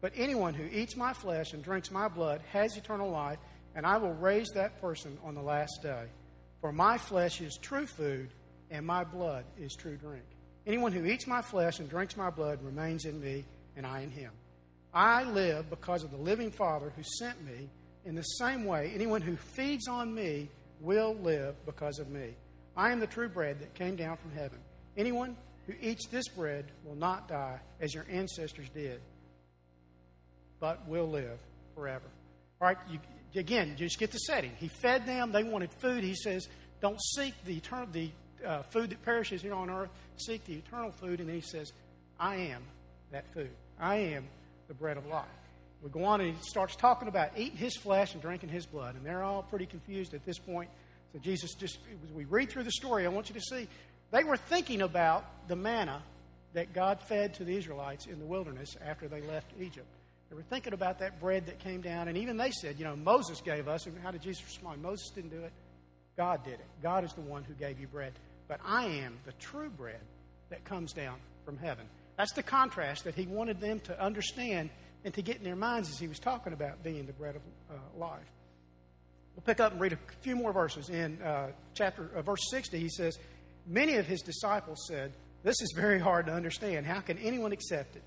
But 0.00 0.12
anyone 0.14 0.54
who 0.54 0.64
eats 0.64 0.96
my 0.96 1.12
flesh 1.12 1.52
and 1.52 1.62
drinks 1.62 1.90
my 1.90 2.08
blood 2.08 2.40
has 2.52 2.76
eternal 2.76 3.10
life, 3.10 3.38
and 3.74 3.84
I 3.84 3.96
will 3.96 4.14
raise 4.14 4.48
that 4.54 4.80
person 4.80 5.18
on 5.24 5.34
the 5.34 5.42
last 5.42 5.80
day. 5.82 6.04
For 6.60 6.72
my 6.72 6.98
flesh 6.98 7.40
is 7.40 7.58
true 7.60 7.86
food, 7.86 8.30
and 8.70 8.86
my 8.86 9.04
blood 9.04 9.44
is 9.58 9.74
true 9.74 9.96
drink. 9.96 10.24
Anyone 10.66 10.92
who 10.92 11.04
eats 11.04 11.26
my 11.26 11.42
flesh 11.42 11.78
and 11.78 11.88
drinks 11.88 12.16
my 12.16 12.30
blood 12.30 12.62
remains 12.62 13.04
in 13.04 13.20
me, 13.20 13.44
and 13.76 13.86
I 13.86 14.00
in 14.00 14.10
him. 14.10 14.32
I 14.92 15.24
live 15.24 15.70
because 15.70 16.02
of 16.04 16.10
the 16.10 16.16
living 16.16 16.50
Father 16.50 16.92
who 16.94 17.02
sent 17.02 17.44
me. 17.44 17.68
In 18.04 18.14
the 18.14 18.22
same 18.22 18.64
way, 18.64 18.92
anyone 18.94 19.20
who 19.20 19.36
feeds 19.36 19.86
on 19.88 20.14
me 20.14 20.48
will 20.80 21.16
live 21.22 21.54
because 21.66 21.98
of 21.98 22.08
me. 22.08 22.34
I 22.76 22.92
am 22.92 23.00
the 23.00 23.06
true 23.06 23.28
bread 23.28 23.60
that 23.60 23.74
came 23.74 23.96
down 23.96 24.16
from 24.16 24.30
heaven. 24.32 24.58
Anyone 24.96 25.36
who 25.66 25.74
eats 25.80 26.06
this 26.08 26.28
bread 26.28 26.64
will 26.84 26.94
not 26.94 27.28
die 27.28 27.58
as 27.80 27.94
your 27.94 28.06
ancestors 28.10 28.68
did, 28.70 29.00
but 30.60 30.86
will 30.88 31.08
live 31.08 31.38
forever. 31.74 32.06
All 32.60 32.68
right, 32.68 32.78
you, 32.90 32.98
again, 33.38 33.74
just 33.76 33.98
get 33.98 34.10
the 34.10 34.18
setting. 34.18 34.52
He 34.58 34.68
fed 34.68 35.06
them, 35.06 35.32
they 35.32 35.44
wanted 35.44 35.70
food. 35.80 36.02
He 36.02 36.14
says, 36.14 36.48
Don't 36.80 37.00
seek 37.16 37.34
the, 37.44 37.56
eternal, 37.56 37.86
the 37.92 38.10
uh, 38.46 38.62
food 38.62 38.90
that 38.90 39.02
perishes 39.04 39.42
here 39.42 39.54
on 39.54 39.70
earth, 39.70 39.90
seek 40.16 40.44
the 40.44 40.54
eternal 40.54 40.90
food. 40.92 41.20
And 41.20 41.28
then 41.28 41.36
he 41.36 41.42
says, 41.42 41.72
I 42.18 42.36
am 42.36 42.62
that 43.12 43.32
food. 43.32 43.50
I 43.78 43.96
am 43.96 44.26
the 44.68 44.74
bread 44.74 44.96
of 44.96 45.06
life. 45.06 45.26
We 45.82 45.90
go 45.90 46.04
on 46.04 46.20
and 46.20 46.34
he 46.34 46.42
starts 46.42 46.74
talking 46.74 47.08
about 47.08 47.30
eating 47.36 47.56
his 47.56 47.76
flesh 47.76 48.12
and 48.12 48.22
drinking 48.22 48.48
his 48.48 48.66
blood. 48.66 48.96
And 48.96 49.04
they're 49.04 49.22
all 49.22 49.42
pretty 49.42 49.66
confused 49.66 50.12
at 50.14 50.24
this 50.24 50.38
point. 50.38 50.68
So 51.12 51.18
Jesus 51.20 51.54
just, 51.54 51.78
we 52.14 52.24
read 52.24 52.50
through 52.50 52.64
the 52.64 52.72
story, 52.72 53.06
I 53.06 53.08
want 53.08 53.28
you 53.28 53.34
to 53.34 53.40
see 53.40 53.68
they 54.10 54.24
were 54.24 54.36
thinking 54.36 54.82
about 54.82 55.48
the 55.48 55.56
manna 55.56 56.02
that 56.54 56.72
God 56.72 57.00
fed 57.00 57.34
to 57.34 57.44
the 57.44 57.56
Israelites 57.56 58.06
in 58.06 58.18
the 58.18 58.24
wilderness 58.24 58.76
after 58.84 59.06
they 59.06 59.20
left 59.20 59.52
Egypt. 59.60 59.86
They 60.30 60.36
were 60.36 60.42
thinking 60.42 60.72
about 60.72 60.98
that 60.98 61.20
bread 61.20 61.46
that 61.46 61.58
came 61.58 61.80
down, 61.80 62.08
and 62.08 62.18
even 62.18 62.36
they 62.36 62.50
said, 62.50 62.76
you 62.78 62.84
know, 62.84 62.96
Moses 62.96 63.40
gave 63.40 63.66
us. 63.68 63.86
And 63.86 63.98
how 64.02 64.10
did 64.10 64.22
Jesus 64.22 64.44
respond? 64.44 64.82
Moses 64.82 65.10
didn't 65.14 65.30
do 65.30 65.42
it. 65.42 65.52
God 66.16 66.44
did 66.44 66.54
it. 66.54 66.66
God 66.82 67.04
is 67.04 67.12
the 67.12 67.20
one 67.20 67.44
who 67.44 67.54
gave 67.54 67.80
you 67.80 67.86
bread. 67.86 68.12
But 68.46 68.60
I 68.64 68.86
am 68.86 69.16
the 69.24 69.32
true 69.32 69.70
bread 69.70 70.00
that 70.50 70.64
comes 70.64 70.92
down 70.92 71.16
from 71.44 71.56
heaven. 71.56 71.86
That's 72.16 72.32
the 72.32 72.42
contrast 72.42 73.04
that 73.04 73.14
he 73.14 73.26
wanted 73.26 73.60
them 73.60 73.80
to 73.80 74.02
understand 74.02 74.70
and 75.04 75.14
to 75.14 75.22
get 75.22 75.36
in 75.36 75.44
their 75.44 75.56
minds 75.56 75.90
as 75.90 75.98
he 75.98 76.08
was 76.08 76.18
talking 76.18 76.52
about 76.52 76.82
being 76.82 77.06
the 77.06 77.12
bread 77.12 77.36
of 77.36 77.42
uh, 77.70 77.74
life. 77.96 78.26
We'll 79.34 79.44
pick 79.44 79.60
up 79.60 79.72
and 79.72 79.80
read 79.80 79.92
a 79.92 79.98
few 80.20 80.34
more 80.34 80.52
verses. 80.52 80.88
In 80.88 81.22
uh, 81.22 81.48
chapter 81.74 82.10
uh, 82.14 82.22
verse 82.22 82.40
60, 82.50 82.78
he 82.78 82.88
says, 82.88 83.18
Many 83.66 83.96
of 83.96 84.06
his 84.06 84.22
disciples 84.22 84.84
said, 84.88 85.12
This 85.44 85.60
is 85.60 85.72
very 85.76 86.00
hard 86.00 86.26
to 86.26 86.32
understand. 86.32 86.86
How 86.86 87.00
can 87.00 87.18
anyone 87.18 87.52
accept 87.52 87.96
it? 87.96 88.02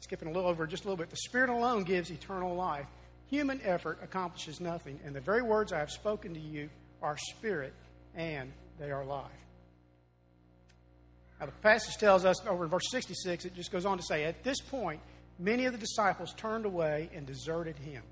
Skipping 0.00 0.28
a 0.28 0.32
little 0.32 0.48
over 0.48 0.66
just 0.66 0.84
a 0.84 0.86
little 0.86 0.96
bit. 0.96 1.10
The 1.10 1.16
Spirit 1.16 1.50
alone 1.50 1.82
gives 1.82 2.10
eternal 2.10 2.54
life. 2.54 2.86
Human 3.26 3.60
effort 3.64 3.98
accomplishes 4.02 4.60
nothing, 4.60 5.00
and 5.04 5.14
the 5.14 5.20
very 5.20 5.42
words 5.42 5.72
I 5.72 5.78
have 5.78 5.90
spoken 5.90 6.34
to 6.34 6.40
you 6.40 6.70
are 7.02 7.16
spirit 7.16 7.74
and 8.14 8.52
they 8.78 8.90
are 8.90 9.04
life. 9.04 9.30
Now, 11.40 11.46
the 11.46 11.52
passage 11.52 11.96
tells 11.96 12.24
us 12.24 12.44
over 12.46 12.64
in 12.64 12.70
verse 12.70 12.90
66, 12.90 13.44
it 13.44 13.54
just 13.54 13.70
goes 13.70 13.84
on 13.86 13.96
to 13.98 14.02
say, 14.02 14.24
At 14.24 14.42
this 14.44 14.60
point, 14.60 15.00
many 15.38 15.66
of 15.66 15.72
the 15.72 15.78
disciples 15.78 16.34
turned 16.34 16.66
away 16.66 17.10
and 17.14 17.26
deserted 17.26 17.76
him. 17.78 18.02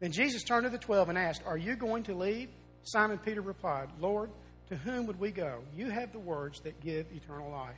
Then 0.00 0.12
Jesus 0.12 0.42
turned 0.42 0.64
to 0.64 0.70
the 0.70 0.78
twelve 0.78 1.08
and 1.08 1.18
asked, 1.18 1.42
Are 1.46 1.58
you 1.58 1.76
going 1.76 2.04
to 2.04 2.14
leave? 2.14 2.48
Simon 2.84 3.18
Peter 3.18 3.42
replied, 3.42 3.88
Lord, 4.00 4.30
to 4.68 4.76
whom 4.76 5.06
would 5.06 5.18
we 5.18 5.30
go? 5.30 5.60
You 5.76 5.90
have 5.90 6.12
the 6.12 6.18
words 6.18 6.60
that 6.60 6.80
give 6.80 7.06
eternal 7.14 7.50
life. 7.50 7.76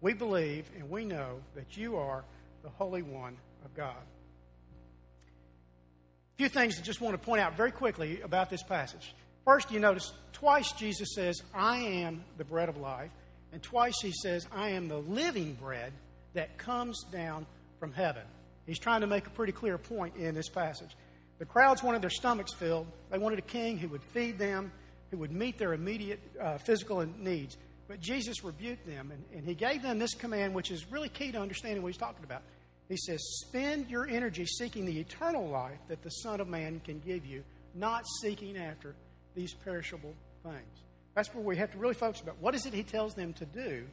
We 0.00 0.12
believe 0.12 0.70
and 0.76 0.90
we 0.90 1.04
know 1.04 1.40
that 1.54 1.76
you 1.76 1.96
are 1.96 2.24
the 2.62 2.68
Holy 2.68 3.02
One 3.02 3.36
of 3.64 3.74
God. 3.74 3.96
A 6.34 6.36
few 6.36 6.48
things 6.48 6.78
I 6.78 6.82
just 6.82 7.00
want 7.00 7.14
to 7.14 7.24
point 7.24 7.40
out 7.40 7.56
very 7.56 7.70
quickly 7.70 8.20
about 8.20 8.50
this 8.50 8.62
passage. 8.62 9.14
First, 9.44 9.70
you 9.70 9.78
notice 9.78 10.12
twice 10.32 10.72
Jesus 10.72 11.14
says, 11.14 11.42
I 11.54 11.78
am 11.78 12.24
the 12.38 12.44
bread 12.44 12.68
of 12.68 12.76
life, 12.76 13.10
and 13.52 13.62
twice 13.62 14.00
he 14.02 14.12
says, 14.12 14.46
I 14.52 14.70
am 14.70 14.88
the 14.88 14.98
living 14.98 15.54
bread 15.54 15.92
that 16.32 16.58
comes 16.58 17.04
down 17.12 17.46
from 17.78 17.92
heaven. 17.92 18.22
He's 18.66 18.78
trying 18.78 19.02
to 19.02 19.06
make 19.06 19.26
a 19.26 19.30
pretty 19.30 19.52
clear 19.52 19.78
point 19.78 20.16
in 20.16 20.34
this 20.34 20.48
passage. 20.48 20.96
The 21.38 21.44
crowds 21.44 21.82
wanted 21.82 22.02
their 22.02 22.10
stomachs 22.10 22.52
filled. 22.52 22.86
They 23.10 23.18
wanted 23.18 23.38
a 23.38 23.42
king 23.42 23.76
who 23.78 23.88
would 23.88 24.02
feed 24.02 24.38
them, 24.38 24.72
who 25.10 25.18
would 25.18 25.32
meet 25.32 25.58
their 25.58 25.74
immediate 25.74 26.20
uh, 26.40 26.58
physical 26.58 27.04
needs. 27.18 27.56
But 27.88 28.00
Jesus 28.00 28.42
rebuked 28.42 28.86
them, 28.86 29.10
and, 29.10 29.22
and 29.36 29.46
he 29.46 29.54
gave 29.54 29.82
them 29.82 29.98
this 29.98 30.14
command, 30.14 30.54
which 30.54 30.70
is 30.70 30.90
really 30.90 31.08
key 31.08 31.32
to 31.32 31.38
understanding 31.38 31.82
what 31.82 31.88
he's 31.88 31.98
talking 31.98 32.24
about. 32.24 32.42
He 32.88 32.96
says, 32.96 33.20
Spend 33.46 33.90
your 33.90 34.06
energy 34.06 34.46
seeking 34.46 34.86
the 34.86 34.98
eternal 34.98 35.48
life 35.48 35.78
that 35.88 36.02
the 36.02 36.10
Son 36.10 36.40
of 36.40 36.48
Man 36.48 36.80
can 36.84 37.00
give 37.00 37.26
you, 37.26 37.42
not 37.74 38.04
seeking 38.22 38.56
after 38.56 38.94
these 39.34 39.52
perishable 39.52 40.14
things. 40.42 40.82
That's 41.14 41.32
where 41.34 41.44
we 41.44 41.56
have 41.56 41.70
to 41.72 41.78
really 41.78 41.94
focus 41.94 42.20
about 42.20 42.36
what 42.40 42.54
is 42.54 42.66
it 42.66 42.74
he 42.74 42.82
tells 42.82 43.14
them 43.14 43.32
to 43.34 43.46
do. 43.46 43.84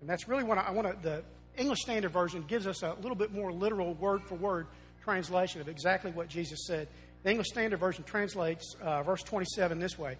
And 0.00 0.08
that's 0.08 0.28
really 0.28 0.44
what 0.44 0.58
I, 0.58 0.62
I 0.62 0.70
want 0.72 0.88
to, 0.88 1.02
the 1.02 1.22
English 1.56 1.80
Standard 1.80 2.12
Version 2.12 2.44
gives 2.48 2.66
us 2.66 2.82
a 2.82 2.94
little 2.94 3.14
bit 3.14 3.32
more 3.32 3.52
literal 3.52 3.94
word 3.94 4.22
for 4.24 4.34
word 4.36 4.66
translation 5.02 5.60
of 5.60 5.68
exactly 5.68 6.10
what 6.10 6.28
Jesus 6.28 6.66
said. 6.66 6.88
The 7.22 7.30
English 7.30 7.48
Standard 7.48 7.78
Version 7.78 8.04
translates 8.04 8.74
uh, 8.80 9.02
verse 9.02 9.22
27 9.22 9.78
this 9.78 9.98
way 9.98 10.16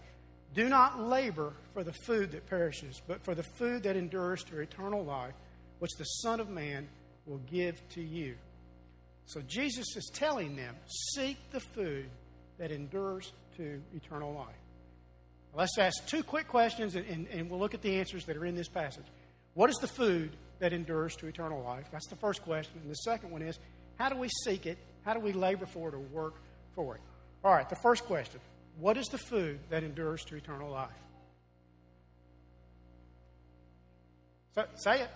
Do 0.55 0.69
not 0.69 1.01
labor 1.01 1.53
for 1.73 1.85
the 1.85 1.93
food 1.93 2.33
that 2.33 2.49
perishes, 2.49 3.01
but 3.07 3.25
for 3.25 3.35
the 3.35 3.43
food 3.43 3.85
that 3.85 3.97
endures 3.97 4.45
to 4.45 4.59
eternal 4.61 5.05
life, 5.05 5.35
which 5.79 5.93
the 5.99 6.05
Son 6.05 6.41
of 6.41 6.49
Man 6.49 6.89
will 7.27 7.41
give 7.51 7.87
to 7.91 8.03
you. 8.03 8.37
So 9.27 9.41
Jesus 9.47 9.97
is 9.97 10.11
telling 10.13 10.57
them 10.57 10.75
seek 11.15 11.39
the 11.51 11.61
food 11.61 12.11
that 12.59 12.71
endures 12.71 13.33
to 13.57 13.81
eternal 13.95 14.35
life. 14.35 14.57
Let's 15.55 15.77
ask 15.79 16.07
two 16.07 16.23
quick 16.23 16.49
questions 16.49 16.97
and, 16.97 17.07
and, 17.07 17.27
and, 17.29 17.51
we'll 17.51 17.61
look 17.61 17.75
at 17.75 17.83
the 17.83 17.97
answers 17.97 18.25
that 18.25 18.37
are 18.37 18.47
in 18.47 18.55
this 18.55 18.69
passage. 18.69 19.05
What 19.55 19.69
is 19.69 19.77
the 19.77 19.87
food 19.87 20.31
that 20.63 20.73
endures 20.73 21.17
to 21.17 21.27
eternal 21.27 21.61
life? 21.61 21.87
That's 21.91 22.07
the 22.07 22.15
first 22.15 22.41
question. 22.43 22.75
And 22.83 22.91
the 22.91 22.95
second 22.95 23.33
one 23.33 23.43
is 23.43 23.59
how 23.99 24.09
do 24.09 24.17
we 24.17 24.29
seek 24.45 24.65
it? 24.65 24.79
How 25.05 25.13
do 25.13 25.19
we 25.19 25.33
labor 25.33 25.67
for 25.67 25.89
it 25.89 25.95
or 25.95 25.99
work 25.99 26.37
for 26.77 26.95
it? 26.95 27.01
All 27.45 27.53
right, 27.53 27.69
the 27.69 27.77
first 27.77 28.05
question 28.05 28.41
What 28.79 28.97
is 28.97 29.09
the 29.09 29.19
food 29.19 29.59
that 29.71 29.83
endures 29.83 30.25
to 30.27 30.37
eternal 30.37 30.71
life? 30.71 30.89
So, 34.55 34.65
say 34.77 35.01
it. 35.01 35.11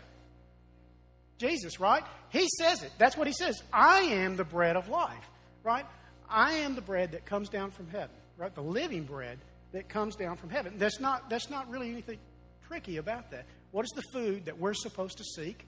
Jesus, 1.39 1.79
right? 1.79 2.03
He 2.31 2.49
says 2.59 2.83
it. 2.83 2.91
That's 2.99 3.17
what 3.17 3.29
he 3.29 3.33
says. 3.33 3.63
I 3.73 4.01
am 4.01 4.37
the 4.37 4.45
bread 4.45 4.75
of 4.75 4.89
life, 4.89 5.31
right? 5.63 5.87
I 6.29 6.55
am 6.55 6.75
the 6.75 6.81
bread 6.81 7.13
that 7.13 7.25
comes 7.25 7.49
down 7.51 7.71
from 7.71 7.87
heaven, 7.87 8.17
right? 8.37 8.53
The 8.53 8.63
living 8.63 9.05
bread 9.05 9.39
that 9.73 9.89
comes 9.89 10.17
down 10.17 10.39
from 10.39 10.51
heaven. 10.51 10.75
That's 10.77 10.99
not, 10.99 11.31
that's 11.31 11.51
not 11.51 11.71
really 11.71 11.91
anything 11.91 12.19
tricky 12.69 12.97
about 12.97 13.31
that. 13.31 13.47
What 13.71 13.85
is 13.85 13.93
the 13.95 14.03
food 14.13 14.47
that 14.47 14.59
we're 14.59 14.75
supposed 14.75 15.19
to 15.19 15.25
seek? 15.25 15.67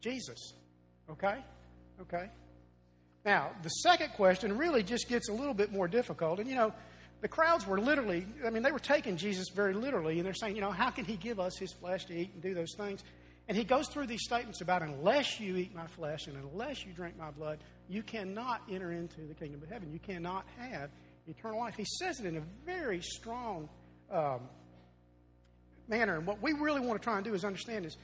Jesus. 0.00 0.52
Okay? 1.10 1.38
Okay? 2.00 2.28
Now, 3.24 3.52
the 3.62 3.68
second 3.68 4.10
question 4.12 4.58
really 4.58 4.82
just 4.82 5.08
gets 5.08 5.28
a 5.28 5.32
little 5.32 5.54
bit 5.54 5.72
more 5.72 5.88
difficult. 5.88 6.40
And, 6.40 6.48
you 6.48 6.56
know, 6.56 6.72
the 7.22 7.28
crowds 7.28 7.66
were 7.66 7.80
literally, 7.80 8.26
I 8.44 8.50
mean, 8.50 8.62
they 8.62 8.72
were 8.72 8.78
taking 8.78 9.16
Jesus 9.16 9.48
very 9.54 9.72
literally, 9.72 10.18
and 10.18 10.26
they're 10.26 10.34
saying, 10.34 10.56
you 10.56 10.60
know, 10.60 10.70
how 10.70 10.90
can 10.90 11.06
he 11.06 11.16
give 11.16 11.40
us 11.40 11.56
his 11.56 11.72
flesh 11.72 12.04
to 12.06 12.14
eat 12.14 12.30
and 12.34 12.42
do 12.42 12.52
those 12.52 12.74
things? 12.76 13.02
And 13.48 13.56
he 13.56 13.64
goes 13.64 13.88
through 13.88 14.06
these 14.06 14.22
statements 14.22 14.60
about 14.60 14.82
unless 14.82 15.40
you 15.40 15.56
eat 15.56 15.74
my 15.74 15.86
flesh 15.86 16.26
and 16.26 16.36
unless 16.36 16.84
you 16.84 16.92
drink 16.92 17.16
my 17.18 17.30
blood, 17.30 17.58
you 17.88 18.02
cannot 18.02 18.62
enter 18.70 18.92
into 18.92 19.22
the 19.22 19.34
kingdom 19.34 19.62
of 19.62 19.70
heaven. 19.70 19.92
You 19.92 19.98
cannot 19.98 20.46
have 20.58 20.90
eternal 21.26 21.60
life. 21.60 21.74
He 21.76 21.86
says 21.98 22.20
it 22.20 22.26
in 22.26 22.36
a 22.36 22.42
very 22.64 23.00
strong 23.00 23.68
um, 24.10 24.40
manner. 25.88 26.16
And 26.16 26.26
what 26.26 26.42
we 26.42 26.52
really 26.52 26.80
want 26.80 27.00
to 27.00 27.04
try 27.04 27.16
and 27.16 27.24
do 27.24 27.34
is 27.34 27.44
understand 27.44 27.86
is 27.86 27.96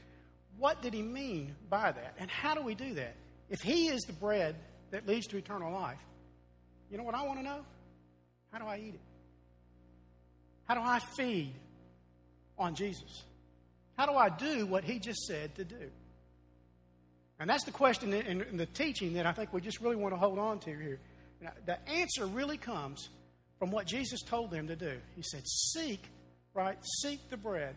what 0.57 0.81
did 0.81 0.93
he 0.93 1.01
mean 1.01 1.55
by 1.69 1.91
that? 1.91 2.15
And 2.19 2.29
how 2.29 2.53
do 2.53 2.61
we 2.61 2.75
do 2.75 2.93
that? 2.95 3.15
If 3.49 3.61
he 3.61 3.87
is 3.87 4.01
the 4.03 4.13
bread 4.13 4.55
that 4.91 5.07
leads 5.07 5.27
to 5.27 5.37
eternal 5.37 5.71
life, 5.71 5.97
you 6.89 6.97
know 6.97 7.03
what 7.03 7.15
I 7.15 7.23
want 7.23 7.39
to 7.39 7.43
know? 7.43 7.65
How 8.51 8.59
do 8.59 8.65
I 8.65 8.77
eat 8.77 8.95
it? 8.95 9.01
How 10.65 10.75
do 10.75 10.81
I 10.81 10.99
feed 11.17 11.53
on 12.57 12.75
Jesus? 12.75 13.23
How 13.97 14.05
do 14.05 14.13
I 14.13 14.29
do 14.29 14.65
what 14.65 14.83
he 14.83 14.99
just 14.99 15.25
said 15.25 15.55
to 15.55 15.63
do? 15.63 15.89
And 17.39 17.49
that's 17.49 17.63
the 17.63 17.71
question 17.71 18.13
in, 18.13 18.57
the 18.57 18.67
teaching 18.67 19.13
that 19.13 19.25
I 19.25 19.31
think 19.31 19.51
we 19.51 19.61
just 19.61 19.81
really 19.81 19.95
want 19.95 20.13
to 20.13 20.17
hold 20.19 20.37
on 20.37 20.59
to 20.59 20.69
here. 20.69 20.99
the 21.65 21.89
answer 21.89 22.25
really 22.25 22.57
comes 22.57 23.09
from 23.57 23.71
what 23.71 23.87
Jesus 23.87 24.21
told 24.21 24.51
them 24.51 24.67
to 24.67 24.75
do. 24.75 24.93
He 25.15 25.23
said, 25.23 25.41
Seek, 25.45 26.03
right? 26.53 26.77
Seek 27.01 27.29
the 27.29 27.37
bread 27.37 27.75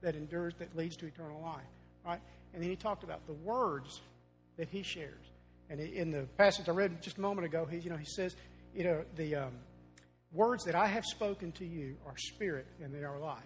that 0.00 0.14
endures, 0.14 0.54
that 0.58 0.76
leads 0.76 0.96
to 0.96 1.06
eternal 1.06 1.40
life, 1.40 1.62
right? 2.04 2.20
And 2.52 2.62
then 2.62 2.70
he 2.70 2.76
talked 2.76 3.04
about 3.04 3.26
the 3.26 3.32
words 3.32 4.00
that 4.56 4.68
he 4.68 4.82
shares. 4.82 5.24
And 5.70 5.80
in 5.80 6.10
the 6.10 6.24
passage 6.36 6.68
I 6.68 6.72
read 6.72 7.00
just 7.02 7.18
a 7.18 7.20
moment 7.20 7.46
ago, 7.46 7.64
he, 7.64 7.78
you 7.78 7.90
know, 7.90 7.96
he 7.96 8.04
says, 8.04 8.36
you 8.74 8.84
know, 8.84 9.04
the 9.16 9.36
um, 9.36 9.52
words 10.32 10.64
that 10.64 10.74
I 10.74 10.86
have 10.86 11.04
spoken 11.04 11.52
to 11.52 11.64
you 11.64 11.96
are 12.06 12.14
spirit 12.16 12.66
and 12.82 12.94
they 12.94 13.04
are 13.04 13.18
life. 13.18 13.42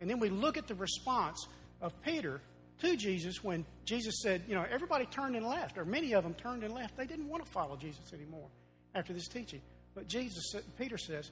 And 0.00 0.08
then 0.08 0.18
we 0.18 0.28
look 0.30 0.56
at 0.56 0.66
the 0.66 0.74
response 0.74 1.46
of 1.80 1.92
Peter 2.02 2.40
to 2.80 2.96
Jesus 2.96 3.44
when 3.44 3.64
Jesus 3.84 4.22
said, 4.22 4.42
you 4.48 4.54
know, 4.54 4.64
everybody 4.70 5.06
turned 5.06 5.36
and 5.36 5.46
left, 5.46 5.76
or 5.76 5.84
many 5.84 6.12
of 6.12 6.24
them 6.24 6.34
turned 6.34 6.64
and 6.64 6.72
left. 6.72 6.96
They 6.96 7.06
didn't 7.06 7.28
want 7.28 7.44
to 7.44 7.50
follow 7.50 7.76
Jesus 7.76 8.12
anymore 8.12 8.48
after 8.94 9.12
this 9.12 9.28
teaching. 9.28 9.60
But 9.94 10.06
Jesus, 10.06 10.54
Peter 10.78 10.96
says, 10.96 11.30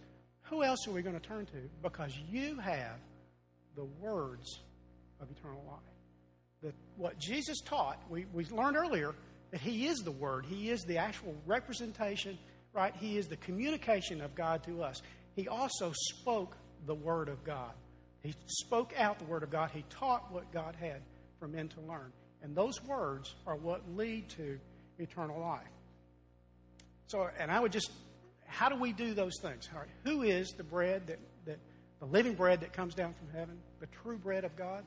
who 0.49 0.62
else 0.62 0.87
are 0.87 0.93
we 0.93 1.02
going 1.02 1.19
to 1.19 1.26
turn 1.26 1.47
to? 1.47 1.71
Because 1.83 2.12
you 2.31 2.59
have 2.59 2.99
the 3.76 3.85
words 3.85 4.61
of 5.21 5.31
eternal 5.31 5.62
life. 5.67 5.78
The, 6.62 6.73
what 6.97 7.19
Jesus 7.19 7.61
taught, 7.64 8.00
we, 8.11 8.26
we 8.33 8.45
learned 8.47 8.76
earlier 8.76 9.14
that 9.50 9.61
He 9.61 9.87
is 9.87 9.99
the 9.99 10.11
Word. 10.11 10.47
He 10.47 10.71
is 10.71 10.83
the 10.83 10.99
actual 10.99 11.35
representation, 11.47 12.38
right? 12.73 12.95
He 12.97 13.19
is 13.19 13.28
the 13.28 13.37
communication 13.37 14.21
of 14.21 14.35
God 14.35 14.62
to 14.64 14.83
us. 14.83 15.02
He 15.37 15.49
also 15.49 15.93
spoke 15.95 16.57
the 16.87 16.95
Word 16.95 17.28
of 17.28 17.45
God. 17.45 17.73
He 18.23 18.35
spoke 18.47 18.93
out 18.99 19.19
the 19.19 19.25
Word 19.25 19.43
of 19.43 19.50
God. 19.50 19.71
He 19.73 19.85
taught 19.90 20.33
what 20.33 20.50
God 20.52 20.75
had 20.81 21.02
for 21.38 21.47
men 21.47 21.69
to 21.69 21.81
learn. 21.83 22.12
And 22.43 22.55
those 22.55 22.83
words 22.85 23.35
are 23.47 23.57
what 23.57 23.83
lead 23.97 24.28
to 24.31 24.59
eternal 24.99 25.40
life. 25.40 25.67
So, 27.07 27.28
and 27.38 27.50
I 27.50 27.61
would 27.61 27.73
just, 27.73 27.90
how 28.49 28.69
do 28.69 28.76
we 28.76 28.93
do 28.93 29.14
those 29.14 29.38
things? 29.40 29.69
All 29.73 29.81
right, 29.81 29.88
who 30.05 30.23
is 30.23 30.50
the 30.57 30.64
bread 30.64 31.07
that, 31.07 31.19
that, 31.47 31.59
the 32.00 32.07
living 32.07 32.35
bread 32.35 32.61
that 32.61 32.73
comes 32.73 32.95
down 32.95 33.14
from 33.14 33.28
heaven, 33.38 33.59
the 33.81 33.87
true 34.02 34.19
bread 34.19 34.45
of 34.45 34.57
God? 34.57 34.85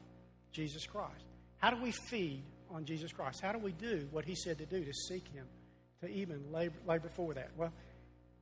Jesus 0.52 0.86
Christ. 0.86 1.24
How 1.58 1.70
do 1.70 1.82
we 1.82 1.92
feed 1.92 2.44
on 2.70 2.86
Jesus 2.86 3.12
Christ? 3.12 3.42
How 3.42 3.52
do 3.52 3.60
we 3.60 3.72
do 3.72 4.08
what 4.12 4.26
he 4.26 4.36
said 4.36 4.58
to 4.58 4.66
do 4.66 4.84
to 4.84 4.94
seek 4.94 5.28
him, 5.30 5.46
to 6.02 6.10
even 6.10 6.52
labor, 6.52 6.76
labor 6.86 7.10
for 7.16 7.34
that? 7.34 7.52
Well, 7.56 7.72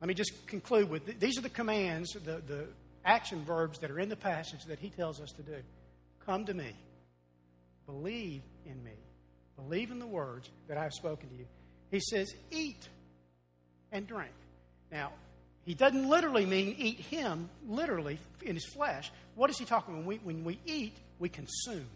let 0.00 0.08
me 0.08 0.14
just 0.14 0.46
conclude 0.46 0.88
with 0.88 1.06
th- 1.06 1.18
these 1.18 1.38
are 1.38 1.42
the 1.42 1.50
commands, 1.50 2.12
the, 2.12 2.42
the 2.46 2.66
action 3.04 3.44
verbs 3.44 3.78
that 3.80 3.90
are 3.90 4.00
in 4.00 4.08
the 4.08 4.16
passage 4.16 4.64
that 4.64 4.78
he 4.78 4.90
tells 4.90 5.20
us 5.20 5.30
to 5.32 5.42
do. 5.42 5.56
Come 6.24 6.46
to 6.46 6.54
me. 6.54 6.72
Believe 7.86 8.42
in 8.64 8.82
me. 8.82 8.92
Believe 9.56 9.90
in 9.90 9.98
the 9.98 10.06
words 10.06 10.48
that 10.68 10.78
I 10.78 10.82
have 10.84 10.94
spoken 10.94 11.28
to 11.28 11.34
you. 11.34 11.46
He 11.90 12.00
says, 12.00 12.32
eat 12.50 12.88
and 13.92 14.06
drink. 14.06 14.32
Now, 14.90 15.12
he 15.64 15.74
doesn't 15.74 16.08
literally 16.08 16.46
mean 16.46 16.74
eat 16.78 17.00
him, 17.00 17.48
literally 17.68 18.18
in 18.42 18.54
his 18.54 18.66
flesh. 18.66 19.12
What 19.34 19.50
is 19.50 19.58
he 19.58 19.64
talking 19.64 19.96
when 19.98 20.06
we, 20.06 20.16
when 20.16 20.44
we 20.44 20.58
eat, 20.66 20.96
we 21.18 21.28
consume, 21.28 21.86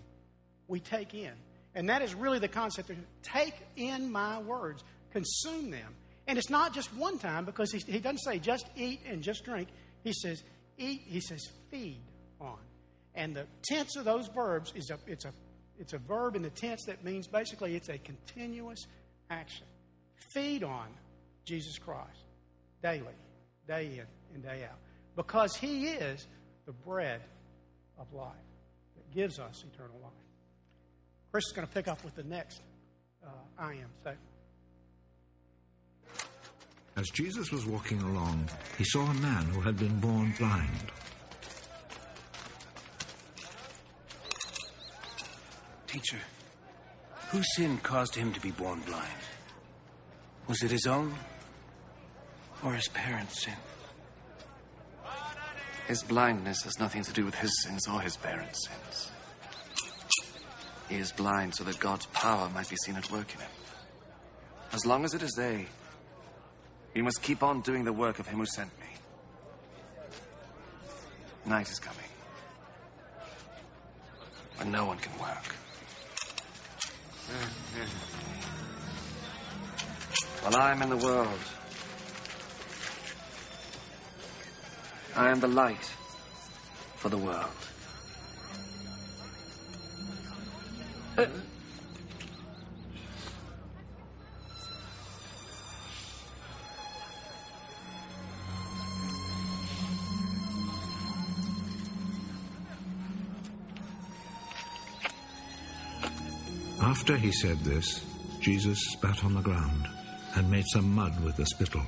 we 0.69 0.81
take 0.81 1.15
in. 1.15 1.33
And 1.75 1.89
that 1.89 2.03
is 2.03 2.15
really 2.15 2.39
the 2.39 2.49
concept 2.49 2.91
of 2.91 2.97
take 3.23 3.55
in 3.77 4.13
my 4.13 4.39
words, 4.39 4.85
consume 5.13 5.71
them. 5.71 5.95
And 6.27 6.39
it's 6.39 6.51
not 6.51 6.73
just 6.73 6.95
one 6.95 7.19
time 7.19 7.45
because 7.45 7.73
he, 7.73 7.79
he 7.79 7.99
doesn't 7.99 8.19
say 8.19 8.39
just 8.39 8.67
eat 8.77 9.01
and 9.07 9.23
just 9.23 9.45
drink. 9.45 9.69
He 10.05 10.13
says 10.13 10.43
eat, 10.79 11.03
he 11.07 11.21
says 11.21 11.45
feed 11.71 12.01
on. 12.41 12.59
And 13.15 13.35
the 13.35 13.47
tense 13.65 13.97
of 13.97 14.05
those 14.05 14.29
verbs 14.29 14.73
is 14.75 14.91
a, 14.91 14.99
it's, 15.07 15.25
a, 15.25 15.33
it's 15.79 15.93
a 15.93 15.99
verb 15.99 16.37
in 16.37 16.43
the 16.43 16.51
tense 16.51 16.85
that 16.87 17.05
means 17.05 17.27
basically 17.27 17.75
it's 17.75 17.89
a 17.89 17.99
continuous 17.99 18.87
action. 19.31 19.67
Feed 20.33 20.63
on 20.63 20.87
Jesus 21.45 21.79
Christ 21.79 22.25
daily, 22.85 23.15
day 23.67 23.87
in 23.87 24.07
and 24.35 24.43
day 24.43 24.63
out. 24.71 24.79
Because 25.17 25.57
he 25.57 25.87
is 25.87 26.29
the 26.67 26.73
bread 26.73 27.23
of 27.99 28.13
life 28.13 28.35
that 28.95 29.11
gives 29.15 29.39
us 29.39 29.65
eternal 29.73 29.99
life. 30.03 30.13
Chris 31.33 31.47
is 31.47 31.53
going 31.53 31.67
to 31.67 31.73
pick 31.73 31.89
up 31.89 32.05
with 32.05 32.15
the 32.15 32.23
next 32.25 32.61
uh, 33.25 33.31
I 33.59 33.73
am 33.73 33.89
statement. 34.01 34.19
As 36.97 37.09
Jesus 37.09 37.51
was 37.51 37.67
walking 37.67 38.01
along, 38.03 38.49
he 38.77 38.85
saw 38.85 39.01
a 39.01 39.15
man 39.15 39.45
who 39.47 39.61
had 39.63 39.77
been 39.79 39.99
born 39.99 40.35
blind. 40.39 40.93
Teacher, 45.87 46.21
whose 47.31 47.47
sin 47.57 47.79
caused 47.79 48.15
him 48.15 48.33
to 48.33 48.41
be 48.41 48.51
born 48.51 48.81
blind? 48.81 49.09
Was 50.47 50.63
it 50.63 50.71
his 50.71 50.87
own 50.87 51.15
or 52.65 52.75
his 52.75 52.89
parents' 52.89 53.45
sin? 53.45 53.55
His 55.87 56.03
blindness 56.03 56.63
has 56.63 56.81
nothing 56.81 57.03
to 57.03 57.13
do 57.13 57.27
with 57.27 57.35
his 57.35 57.53
sins 57.63 57.87
or 57.87 58.01
his 58.01 58.17
parents' 58.17 58.67
sins. 58.67 59.11
He 60.89 60.97
is 60.97 61.13
blind 61.13 61.55
so 61.55 61.65
that 61.65 61.79
God's 61.79 62.07
power 62.07 62.49
might 62.51 62.71
be 62.71 62.77
seen 62.85 62.97
at 62.97 63.11
work 63.11 63.35
in 63.35 63.41
him. 63.41 63.51
As 64.73 64.87
long 64.87 65.05
as 65.05 65.13
it 65.15 65.23
is 65.23 65.35
day, 65.35 65.67
we 66.95 67.03
must 67.03 67.21
keep 67.23 67.43
on 67.43 67.61
doing 67.61 67.85
the 67.85 67.93
work 67.93 68.19
of 68.19 68.27
him 68.27 68.39
who 68.39 68.47
sent 68.47 68.71
me. 68.81 68.87
Night 71.47 71.71
is 71.71 71.79
coming, 71.79 72.01
when 74.57 74.73
no 74.73 74.87
one 74.87 74.97
can 74.99 75.13
work. 75.19 75.55
While 80.43 80.57
I 80.57 80.73
am 80.73 80.83
in 80.83 80.89
the 80.89 80.97
world, 80.97 81.39
I 85.17 85.31
am 85.31 85.39
the 85.39 85.49
light 85.49 85.85
for 86.97 87.09
the 87.09 87.19
world. 87.19 87.51
After 106.81 107.17
he 107.17 107.31
said 107.33 107.59
this, 107.61 108.05
Jesus 108.41 108.79
spat 108.93 109.25
on 109.25 109.35
the 109.35 109.43
ground 109.43 109.89
and 110.35 110.51
made 110.51 110.65
some 110.73 110.93
mud 110.95 111.23
with 111.23 111.37
the 111.37 111.47
spittle. 111.47 111.83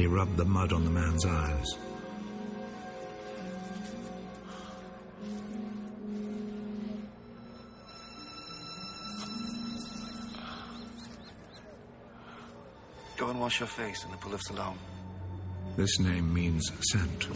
He 0.00 0.06
rubbed 0.06 0.38
the 0.38 0.46
mud 0.46 0.72
on 0.72 0.82
the 0.82 0.90
man's 0.90 1.26
eyes. 1.26 1.66
Go 13.18 13.28
and 13.28 13.38
wash 13.38 13.60
your 13.60 13.66
face 13.66 14.02
in 14.06 14.10
the 14.10 14.16
pool 14.16 14.32
of 14.32 14.40
Siloam. 14.40 14.78
This 15.76 16.00
name 16.00 16.32
means 16.32 16.72
sent. 16.92 17.28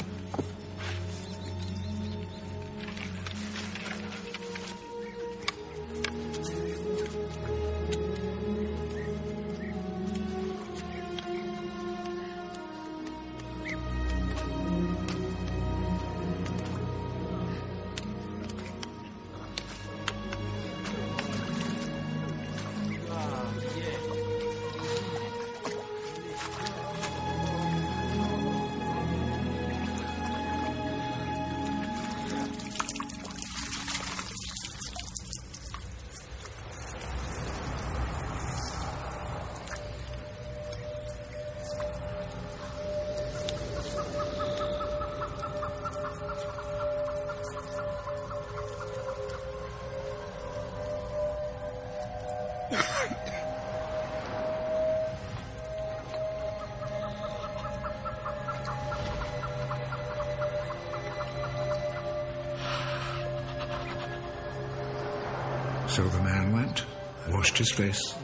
So 65.95 66.03
the 66.09 66.23
man 66.25 66.53
went, 66.53 66.85
washed 67.29 67.57
his 67.57 67.71
face, 67.71 68.17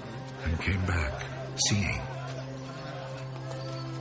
and 0.44 0.60
came 0.60 0.84
back, 0.86 1.24
seeing. 1.68 2.02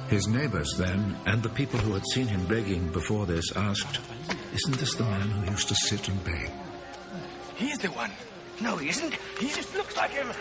His 0.08 0.28
neighbors 0.28 0.74
then, 0.76 1.16
and 1.28 1.44
the 1.44 1.50
people 1.50 1.78
who 1.78 1.94
had 1.94 2.02
seen 2.08 2.26
him 2.26 2.44
begging 2.48 2.88
before 2.92 3.28
this, 3.28 3.56
asked, 3.56 4.00
Isn't 4.56 4.80
this 4.80 4.96
the 4.96 5.04
man 5.04 5.30
who 5.30 5.52
used 5.52 5.68
to 5.68 5.76
sit 5.76 6.08
and 6.10 6.24
beg? 6.24 6.50
He's 7.58 7.78
the 7.78 7.90
one. 7.90 8.10
No, 8.60 8.76
he 8.78 8.90
isn't. 8.90 9.14
He 9.40 9.50
just 9.50 9.76
looks 9.76 9.96
like 9.96 10.10
him. 10.10 10.32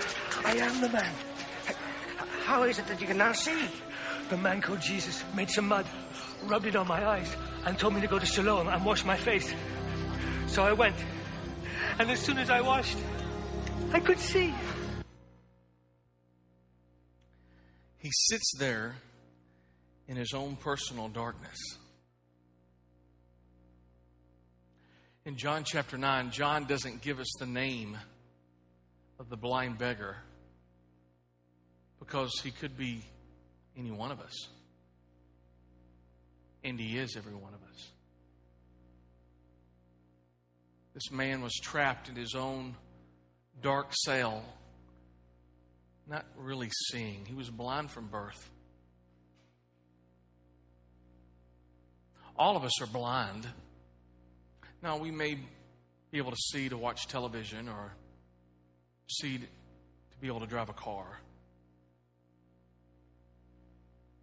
I 0.47 0.57
am 0.57 0.81
the 0.81 0.89
man. 0.89 1.13
How 2.47 2.63
is 2.63 2.79
it 2.79 2.87
that 2.87 2.99
you 2.99 3.07
can 3.07 3.19
now 3.19 3.33
see? 3.33 3.69
The 4.31 4.39
man 4.39 4.63
called 4.63 4.81
Jesus 4.81 5.23
made 5.37 5.51
some 5.51 5.69
mud, 5.69 5.85
rubbed 6.47 6.65
it 6.65 6.77
on 6.77 6.89
my 6.89 7.07
eyes, 7.07 7.37
and 7.67 7.79
told 7.79 7.93
me 7.93 8.01
to 8.01 8.07
go 8.07 8.19
to 8.19 8.25
Siloam 8.25 8.69
and 8.69 8.83
wash 8.87 9.05
my 9.05 9.19
face. 9.19 9.53
So 10.47 10.63
I 10.63 10.73
went. 10.73 10.97
And 11.99 12.11
as 12.11 12.21
soon 12.21 12.39
as 12.39 12.49
I 12.49 12.63
washed, 12.63 12.97
I 13.93 14.01
could 14.01 14.19
see. 14.19 14.55
He 17.99 18.11
sits 18.13 18.53
there 18.59 18.97
in 20.07 20.17
his 20.17 20.33
own 20.35 20.57
personal 20.57 21.09
darkness. 21.09 21.59
In 25.25 25.37
John 25.37 25.65
chapter 25.65 25.99
9, 25.99 26.31
John 26.31 26.65
doesn't 26.65 27.03
give 27.03 27.19
us 27.19 27.31
the 27.39 27.47
name 27.47 27.99
of 29.19 29.29
the 29.29 29.37
blind 29.37 29.79
beggar 29.79 30.17
because 31.99 32.33
he 32.43 32.51
could 32.51 32.77
be 32.77 33.03
any 33.77 33.91
one 33.91 34.11
of 34.11 34.21
us. 34.21 34.49
And 36.65 36.79
he 36.79 36.99
is 36.99 37.17
every 37.17 37.35
one 37.35 37.55
of 37.55 37.61
us. 37.73 37.89
This 40.95 41.11
man 41.11 41.43
was 41.43 41.55
trapped 41.55 42.09
in 42.09 42.17
his 42.17 42.35
own 42.35 42.75
dark 43.63 43.95
cell, 43.95 44.43
not 46.07 46.25
really 46.37 46.71
seeing. 46.91 47.25
He 47.27 47.35
was 47.35 47.51
blind 47.51 47.91
from 47.91 48.07
birth. 48.07 48.51
All 52.37 52.57
of 52.57 52.65
us 52.65 52.81
are 52.81 52.87
blind. 52.87 53.47
Now, 54.83 54.97
we 54.97 55.11
may 55.11 55.39
be 56.11 56.19
able 56.19 56.31
to 56.31 56.37
see 56.37 56.69
to 56.69 56.77
watch 56.77 57.09
television 57.09 57.69
or 57.69 57.93
see 59.11 59.39
to 59.39 59.47
be 60.21 60.29
able 60.29 60.41
to 60.41 60.47
drive 60.47 60.69
a 60.69 60.75
car, 60.75 61.21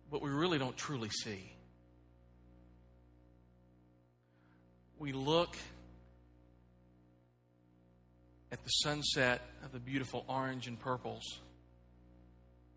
but 0.09 0.21
we 0.21 0.29
really 0.29 0.57
don't 0.57 0.77
truly 0.77 1.09
see. 1.09 1.51
We 4.97 5.11
look 5.11 5.57
at 8.55 8.63
the 8.63 8.69
sunset 8.69 9.41
of 9.65 9.73
the 9.73 9.79
beautiful 9.79 10.23
orange 10.29 10.65
and 10.67 10.79
purples, 10.79 11.41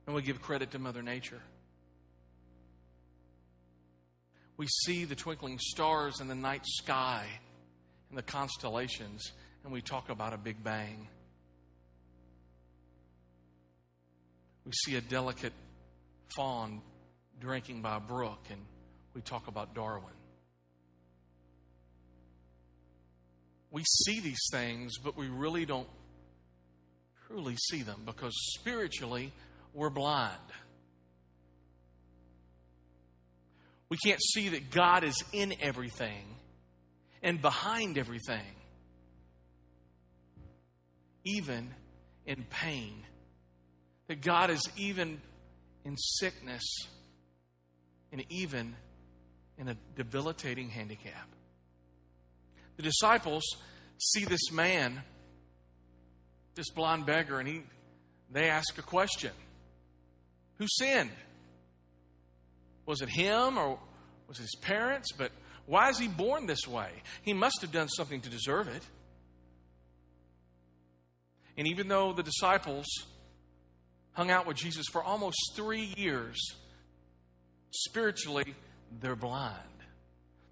and 0.07 0.17
we 0.17 0.21
give 0.23 0.43
credit 0.43 0.73
to 0.73 0.79
Mother 0.81 1.03
Nature. 1.03 1.41
We 4.57 4.67
see 4.67 5.05
the 5.05 5.15
twinkling 5.15 5.61
stars 5.61 6.21
in 6.21 6.27
the 6.27 6.35
night 6.35 6.63
sky 6.67 7.27
and 8.09 8.19
the 8.19 8.25
constellations, 8.25 9.31
and 9.63 9.73
we 9.73 9.81
talk 9.81 10.11
about 10.11 10.33
a 10.33 10.37
big 10.37 10.65
bang. 10.65 11.07
We 14.67 14.73
see 14.73 14.97
a 14.97 15.01
delicate 15.01 15.53
fawn 16.35 16.83
drinking 17.39 17.83
by 17.83 17.99
a 17.99 18.01
brook, 18.01 18.41
and 18.51 18.61
we 19.15 19.21
talk 19.21 19.47
about 19.47 19.77
Darwin. 19.77 20.18
We 23.71 23.85
see 23.85 24.21
these 24.21 24.49
things, 24.51 24.99
but 24.99 25.17
we 25.17 25.29
really 25.29 25.67
don't 25.67 25.89
truly 27.27 27.57
see 27.57 27.83
them 27.83 28.03
because 28.07 28.33
spiritually 28.59 29.33
we're 29.75 29.91
blind. 29.91 30.39
We 33.91 33.97
can't 34.05 34.21
see 34.23 34.51
that 34.51 34.71
God 34.71 35.05
is 35.05 35.23
in 35.33 35.55
everything 35.61 36.25
and 37.23 37.41
behind 37.41 37.99
everything, 37.99 38.45
even 41.25 41.69
in 42.27 42.45
pain. 42.51 43.05
That 44.09 44.21
God 44.23 44.51
is 44.51 44.63
even 44.77 45.21
in 45.85 45.97
sickness 45.97 46.65
and 48.13 48.25
even 48.31 48.75
in 49.59 49.69
a 49.69 49.77
debilitating 49.97 50.71
handicap. 50.71 51.29
The 52.79 52.85
disciples 52.85 53.43
see 53.99 54.25
this 54.25 54.53
man, 54.53 55.03
this 56.55 56.71
blind 56.71 57.07
beggar, 57.07 57.41
and 57.41 57.49
he, 57.49 57.63
they 58.31 58.49
ask 58.49 58.79
a 58.79 58.83
question 58.83 59.33
Who 60.59 60.67
sinned? 60.79 61.11
Was 62.87 63.03
it 63.03 63.11
him 63.11 63.59
or 63.59 63.79
was 64.29 64.39
it 64.39 64.43
his 64.43 64.57
parents? 64.63 65.13
But 65.13 65.33
why 65.67 65.91
is 65.91 65.99
he 65.99 66.09
born 66.09 66.47
this 66.47 66.67
way? 66.67 66.89
He 67.23 67.35
must 67.35 67.59
have 67.61 67.73
done 67.73 67.89
something 67.89 68.21
to 68.23 68.31
deserve 68.31 68.69
it. 68.69 68.83
And 71.59 71.67
even 71.67 71.89
though 71.89 72.13
the 72.13 72.23
disciples 72.23 72.87
hung 74.13 74.31
out 74.31 74.47
with 74.47 74.57
Jesus 74.57 74.87
for 74.91 75.03
almost 75.03 75.37
three 75.57 75.93
years, 75.97 76.39
spiritually, 77.73 78.55
they're 79.01 79.17
blind. 79.17 79.57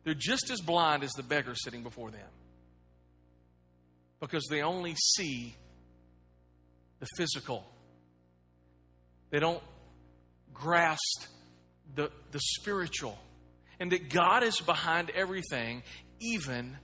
They're 0.06 0.14
just 0.14 0.50
as 0.52 0.60
blind 0.60 1.02
as 1.02 1.10
the 1.14 1.24
beggar 1.24 1.54
sitting 1.56 1.82
before 1.82 2.12
them 2.12 2.28
because 4.20 4.46
they 4.48 4.62
only 4.62 4.94
see 4.94 5.56
the 7.00 7.06
physical. 7.16 7.64
They 9.30 9.40
don't 9.40 9.62
grasp 10.54 11.24
the, 11.96 12.12
the 12.30 12.38
spiritual 12.38 13.18
and 13.80 13.90
that 13.90 14.08
God 14.08 14.44
is 14.44 14.60
behind 14.60 15.10
everything, 15.10 15.82
even 16.20 16.76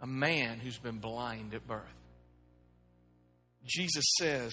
a 0.00 0.06
man 0.08 0.58
who's 0.58 0.78
been 0.78 0.98
blind 0.98 1.54
at 1.54 1.64
birth. 1.68 1.84
Jesus 3.64 4.04
says, 4.18 4.52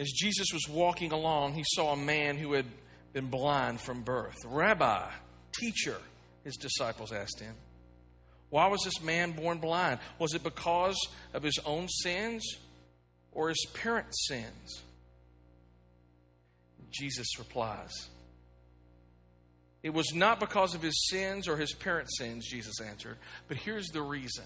as 0.00 0.10
Jesus 0.10 0.48
was 0.52 0.68
walking 0.68 1.12
along, 1.12 1.54
he 1.54 1.62
saw 1.64 1.92
a 1.92 1.96
man 1.96 2.36
who 2.36 2.54
had 2.54 2.66
been 3.14 3.28
blind 3.28 3.80
from 3.80 4.02
birth. 4.02 4.36
Rabbi, 4.44 5.08
teacher, 5.58 5.96
his 6.44 6.56
disciples 6.56 7.12
asked 7.12 7.40
him, 7.40 7.54
why 8.50 8.66
was 8.66 8.82
this 8.84 9.02
man 9.02 9.32
born 9.32 9.58
blind? 9.58 10.00
Was 10.18 10.34
it 10.34 10.42
because 10.42 10.96
of 11.32 11.42
his 11.42 11.58
own 11.64 11.88
sins 11.88 12.44
or 13.32 13.48
his 13.48 13.66
parents' 13.72 14.26
sins? 14.28 14.82
Jesus 16.90 17.38
replies, 17.38 17.90
it 19.82 19.92
was 19.92 20.14
not 20.14 20.38
because 20.38 20.74
of 20.74 20.82
his 20.82 21.08
sins 21.08 21.48
or 21.48 21.56
his 21.56 21.72
parents' 21.72 22.16
sins, 22.18 22.46
Jesus 22.46 22.80
answered, 22.80 23.16
but 23.48 23.56
here's 23.56 23.88
the 23.88 24.02
reason. 24.02 24.44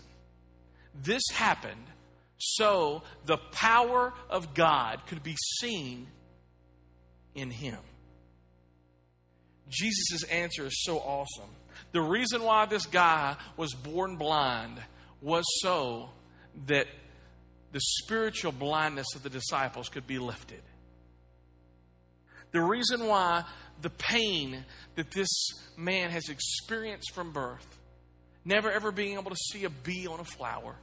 This 0.95 1.23
happened 1.33 1.85
so 2.39 3.03
the 3.27 3.37
power 3.53 4.15
of 4.31 4.55
God 4.55 5.01
could 5.07 5.23
be 5.23 5.37
seen 5.61 6.07
in 7.35 7.51
him. 7.51 7.79
Jesus' 9.69 10.25
answer 10.25 10.67
is 10.67 10.83
so 10.85 10.99
awesome. 10.99 11.51
The 11.93 12.01
reason 12.01 12.43
why 12.43 12.67
this 12.67 12.87
guy 12.87 13.37
was 13.57 13.75
born 13.75 14.17
blind 14.17 14.79
was 15.21 15.45
so 15.63 16.11
that 16.67 16.87
the 17.73 17.81
spiritual 17.81 18.53
blindness 18.53 19.07
of 19.15 19.23
the 19.23 19.31
disciples 19.31 19.89
could 19.89 20.07
be 20.07 20.19
lifted. 20.19 20.63
The 22.51 22.63
reason 22.63 23.07
why 23.07 23.45
the 23.83 23.91
pain 23.91 24.65
that 24.97 25.11
this 25.11 25.29
man 25.77 26.11
has 26.11 26.29
experienced 26.29 27.13
from 27.15 27.33
birth, 27.33 27.79
never 28.45 28.71
ever 28.71 28.91
being 28.91 29.19
able 29.19 29.31
to 29.31 29.37
see 29.37 29.65
a 29.65 29.71
bee 29.71 30.07
on 30.07 30.21
a 30.21 30.25
flower, 30.25 30.75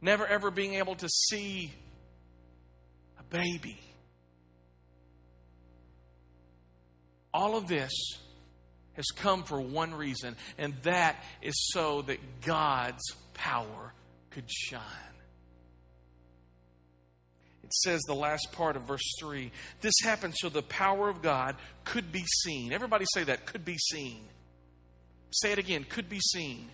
never 0.00 0.26
ever 0.26 0.50
being 0.50 0.74
able 0.74 0.94
to 0.94 1.08
see 1.08 1.72
a 3.18 3.22
baby. 3.24 3.80
All 7.32 7.56
of 7.56 7.68
this 7.68 7.92
has 8.94 9.06
come 9.14 9.44
for 9.44 9.60
one 9.60 9.94
reason, 9.94 10.36
and 10.58 10.74
that 10.82 11.16
is 11.42 11.54
so 11.72 12.02
that 12.02 12.18
God's 12.40 13.02
power 13.34 13.92
could 14.30 14.50
shine. 14.50 14.82
It 17.62 17.72
says 17.74 18.00
the 18.06 18.14
last 18.14 18.48
part 18.52 18.76
of 18.76 18.84
verse 18.84 19.06
3 19.20 19.52
this 19.82 19.92
happened 20.02 20.34
so 20.36 20.48
the 20.48 20.62
power 20.62 21.08
of 21.08 21.20
God 21.20 21.54
could 21.84 22.10
be 22.10 22.24
seen. 22.42 22.72
Everybody 22.72 23.04
say 23.12 23.24
that, 23.24 23.44
could 23.46 23.64
be 23.64 23.76
seen. 23.76 24.24
Say 25.30 25.52
it 25.52 25.58
again, 25.58 25.84
could 25.84 26.08
be 26.08 26.20
seen. 26.20 26.70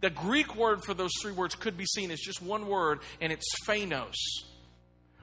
The 0.00 0.10
Greek 0.10 0.56
word 0.56 0.82
for 0.82 0.94
those 0.94 1.12
three 1.20 1.32
words, 1.32 1.54
could 1.54 1.76
be 1.76 1.84
seen, 1.84 2.10
is 2.10 2.20
just 2.20 2.42
one 2.42 2.66
word, 2.66 3.00
and 3.20 3.32
it's 3.32 3.46
phanos. 3.66 4.14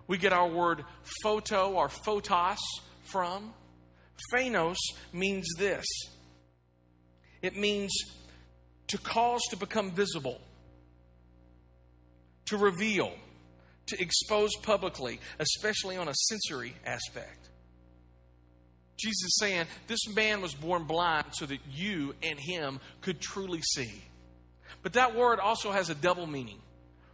We 0.07 0.17
get 0.17 0.33
our 0.33 0.47
word 0.47 0.83
photo 1.23 1.71
or 1.71 1.89
photos 1.89 2.57
from. 3.03 3.53
Phanos 4.33 4.77
means 5.11 5.47
this 5.57 5.85
it 7.41 7.57
means 7.57 7.91
to 8.87 8.97
cause 8.97 9.41
to 9.49 9.57
become 9.57 9.91
visible, 9.91 10.39
to 12.45 12.57
reveal 12.57 13.11
to 13.87 14.01
expose 14.01 14.51
publicly, 14.61 15.19
especially 15.39 15.97
on 15.97 16.07
a 16.07 16.13
sensory 16.13 16.73
aspect. 16.85 17.49
Jesus 18.97 19.23
is 19.23 19.37
saying 19.39 19.65
this 19.87 20.07
man 20.15 20.41
was 20.41 20.53
born 20.53 20.83
blind 20.83 21.25
so 21.31 21.45
that 21.45 21.59
you 21.71 22.15
and 22.23 22.39
him 22.39 22.79
could 23.01 23.19
truly 23.19 23.61
see. 23.61 24.03
But 24.81 24.93
that 24.93 25.15
word 25.15 25.39
also 25.39 25.71
has 25.71 25.89
a 25.89 25.95
double 25.95 26.27
meaning. 26.27 26.59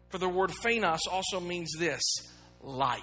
For 0.10 0.18
the 0.18 0.30
word 0.30 0.52
phanos 0.64 1.00
also 1.10 1.40
means 1.40 1.72
this 1.78 2.02
light. 2.62 3.02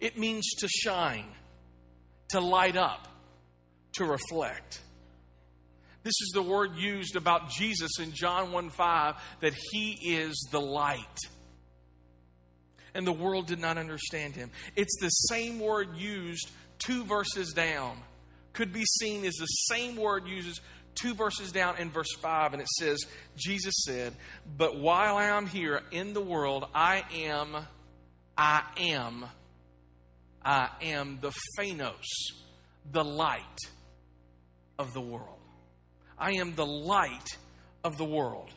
It 0.00 0.18
means 0.18 0.46
to 0.58 0.68
shine, 0.68 1.26
to 2.30 2.40
light 2.40 2.76
up, 2.76 3.08
to 3.94 4.04
reflect. 4.04 4.80
This 6.02 6.20
is 6.20 6.30
the 6.34 6.42
word 6.42 6.76
used 6.76 7.16
about 7.16 7.50
Jesus 7.50 7.98
in 7.98 8.12
John 8.12 8.52
1 8.52 8.70
5 8.70 9.14
that 9.40 9.54
he 9.72 10.14
is 10.16 10.48
the 10.52 10.60
light. 10.60 11.18
And 12.94 13.06
the 13.06 13.12
world 13.12 13.46
did 13.46 13.58
not 13.58 13.76
understand 13.76 14.34
him. 14.34 14.50
It's 14.74 14.96
the 15.00 15.08
same 15.08 15.60
word 15.60 15.96
used 15.96 16.48
two 16.78 17.04
verses 17.04 17.52
down. 17.52 17.98
Could 18.52 18.72
be 18.72 18.84
seen 19.00 19.24
as 19.24 19.34
the 19.34 19.46
same 19.46 19.96
word 19.96 20.26
used 20.26 20.60
two 20.94 21.14
verses 21.14 21.52
down 21.52 21.76
in 21.78 21.90
verse 21.90 22.12
5, 22.20 22.54
and 22.54 22.62
it 22.62 22.68
says, 22.68 23.04
Jesus 23.36 23.74
said, 23.84 24.14
But 24.56 24.78
while 24.78 25.16
I 25.16 25.24
am 25.26 25.46
here 25.46 25.82
in 25.90 26.12
the 26.14 26.20
world, 26.20 26.66
I 26.74 27.04
am, 27.14 27.56
I 28.36 28.62
am, 28.78 29.26
I 30.46 30.68
am 30.80 31.18
the 31.20 31.32
phanos, 31.58 32.04
the 32.92 33.02
light 33.02 33.58
of 34.78 34.94
the 34.94 35.00
world. 35.00 35.40
I 36.16 36.34
am 36.34 36.54
the 36.54 36.64
light 36.64 37.36
of 37.82 37.98
the 37.98 38.04
world. 38.04 38.50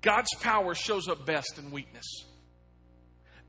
God's 0.00 0.34
power 0.40 0.74
shows 0.74 1.08
up 1.08 1.26
best 1.26 1.58
in 1.58 1.70
weakness. 1.70 2.06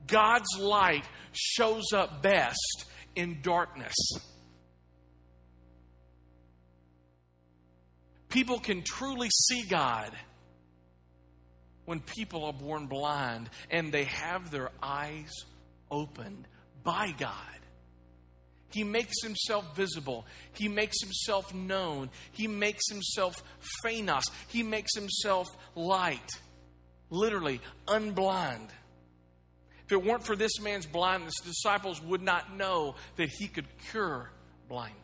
God's 0.06 0.60
light 0.60 1.06
shows 1.32 1.94
up 1.94 2.22
best 2.22 2.86
in 3.16 3.42
darkness. 3.42 3.96
People 8.28 8.60
can 8.60 8.84
truly 8.84 9.30
see 9.48 9.64
God 9.64 10.12
when 11.86 12.02
people 12.02 12.44
are 12.44 12.54
born 12.54 12.88
blind 12.88 13.50
and 13.70 13.94
they 13.94 14.06
have 14.06 14.52
their 14.52 14.72
eyes 14.84 15.32
opened 15.90 16.48
by 16.84 17.14
God. 17.18 17.36
He 18.72 18.84
makes 18.84 19.22
himself 19.22 19.76
visible. 19.76 20.26
He 20.54 20.68
makes 20.68 21.02
himself 21.02 21.54
known. 21.54 22.10
He 22.32 22.48
makes 22.48 22.90
himself 22.90 23.44
phanos. 23.84 24.24
He 24.48 24.64
makes 24.64 24.96
himself 24.96 25.48
light. 25.76 26.30
Literally, 27.10 27.60
unblind. 27.88 28.70
If 29.86 29.92
it 29.92 30.04
weren't 30.04 30.26
for 30.26 30.38
this 30.38 30.62
man's 30.62 30.86
blindness, 30.86 31.34
the 31.42 31.50
disciples 31.50 32.02
would 32.02 32.22
not 32.22 32.56
know 32.56 32.96
that 33.18 33.30
he 33.30 33.48
could 33.48 33.66
cure 33.90 34.32
blindness. 34.70 34.98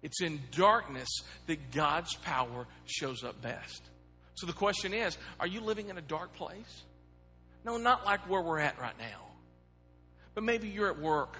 It's 0.00 0.22
in 0.22 0.40
darkness 0.52 1.08
that 1.46 1.72
God's 1.72 2.14
power 2.16 2.68
shows 2.84 3.24
up 3.24 3.40
best. 3.42 3.82
So 4.34 4.46
the 4.46 4.52
question 4.52 4.94
is 4.94 5.18
are 5.40 5.46
you 5.46 5.60
living 5.60 5.88
in 5.88 5.98
a 5.98 6.02
dark 6.02 6.34
place? 6.34 6.84
No, 7.64 7.78
not 7.78 8.04
like 8.04 8.28
where 8.28 8.42
we're 8.42 8.58
at 8.58 8.78
right 8.78 8.96
now. 8.98 9.20
But 10.34 10.44
maybe 10.44 10.68
you're 10.68 10.90
at 10.90 10.98
work. 10.98 11.38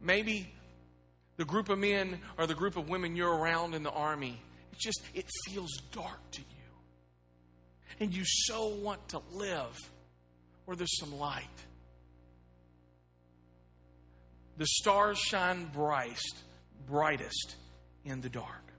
Maybe 0.00 0.52
the 1.36 1.44
group 1.44 1.68
of 1.68 1.78
men 1.78 2.20
or 2.38 2.46
the 2.46 2.54
group 2.54 2.76
of 2.76 2.88
women 2.88 3.14
you're 3.14 3.34
around 3.34 3.74
in 3.74 3.82
the 3.82 3.90
army, 3.90 4.40
it 4.72 4.78
just 4.78 5.00
it 5.14 5.26
feels 5.46 5.70
dark 5.92 6.30
to 6.32 6.40
you. 6.40 6.46
And 8.00 8.14
you 8.14 8.22
so 8.24 8.68
want 8.68 9.08
to 9.10 9.22
live 9.32 9.76
where 10.64 10.76
there's 10.76 10.98
some 10.98 11.16
light. 11.18 11.44
The 14.58 14.66
stars 14.66 15.18
shine 15.18 15.66
brightest, 15.72 16.36
brightest 16.86 17.56
in 18.04 18.20
the 18.20 18.28
dark. 18.28 18.72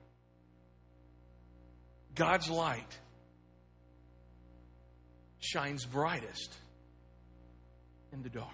God's 2.15 2.49
light 2.49 2.97
shines 5.47 5.85
brightest 5.85 6.55
in 8.11 8.21
the 8.21 8.29
dark. 8.29 8.47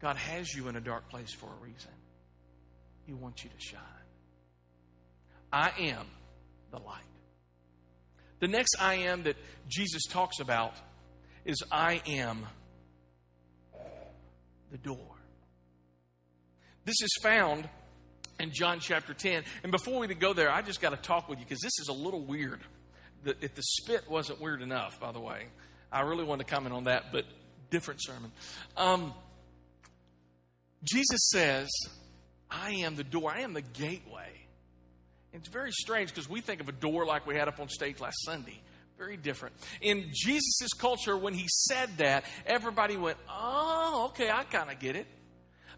God 0.00 0.16
has 0.16 0.52
you 0.52 0.68
in 0.68 0.76
a 0.76 0.80
dark 0.80 1.08
place 1.08 1.32
for 1.32 1.46
a 1.46 1.64
reason. 1.64 1.90
He 3.06 3.12
wants 3.12 3.44
you 3.44 3.50
to 3.50 3.60
shine. 3.60 3.80
I 5.52 5.72
am 5.78 6.06
the 6.70 6.78
light. 6.78 7.02
The 8.38 8.48
next 8.48 8.76
I 8.80 8.94
am 8.94 9.24
that 9.24 9.36
Jesus 9.68 10.02
talks 10.08 10.40
about 10.40 10.74
is 11.44 11.62
I 11.70 12.00
am 12.06 12.46
the 14.70 14.78
door. 14.78 14.96
This 16.84 17.02
is 17.02 17.10
found 17.22 17.68
in 18.38 18.50
John 18.52 18.80
chapter 18.80 19.12
10. 19.12 19.44
And 19.62 19.72
before 19.72 20.00
we 20.00 20.14
go 20.14 20.32
there, 20.32 20.50
I 20.50 20.62
just 20.62 20.80
got 20.80 20.90
to 20.90 20.96
talk 20.96 21.28
with 21.28 21.38
you 21.38 21.44
because 21.44 21.60
this 21.60 21.78
is 21.80 21.88
a 21.88 21.92
little 21.92 22.22
weird. 22.24 22.60
If 23.24 23.54
the 23.54 23.62
spit 23.62 24.08
wasn't 24.10 24.40
weird 24.40 24.62
enough, 24.62 24.98
by 25.00 25.12
the 25.12 25.20
way, 25.20 25.46
I 25.92 26.02
really 26.02 26.24
want 26.24 26.40
to 26.40 26.46
comment 26.46 26.74
on 26.74 26.84
that, 26.84 27.12
but 27.12 27.24
different 27.70 28.02
sermon. 28.02 28.32
Um, 28.76 29.12
Jesus 30.82 31.28
says, 31.30 31.68
I 32.50 32.70
am 32.70 32.96
the 32.96 33.04
door, 33.04 33.30
I 33.30 33.40
am 33.40 33.52
the 33.52 33.62
gateway. 33.62 34.40
It's 35.32 35.48
very 35.48 35.70
strange 35.72 36.10
because 36.10 36.28
we 36.28 36.40
think 36.40 36.60
of 36.60 36.68
a 36.68 36.72
door 36.72 37.06
like 37.06 37.26
we 37.26 37.36
had 37.36 37.48
up 37.48 37.60
on 37.60 37.68
stage 37.68 38.00
last 38.00 38.16
Sunday. 38.24 38.60
Very 38.98 39.16
different. 39.16 39.54
In 39.80 40.10
Jesus' 40.12 40.72
culture, 40.76 41.16
when 41.16 41.32
he 41.32 41.46
said 41.48 41.88
that, 41.98 42.24
everybody 42.44 42.96
went, 42.96 43.16
Oh, 43.30 44.08
okay, 44.10 44.30
I 44.30 44.44
kind 44.44 44.70
of 44.70 44.78
get 44.78 44.96
it. 44.96 45.06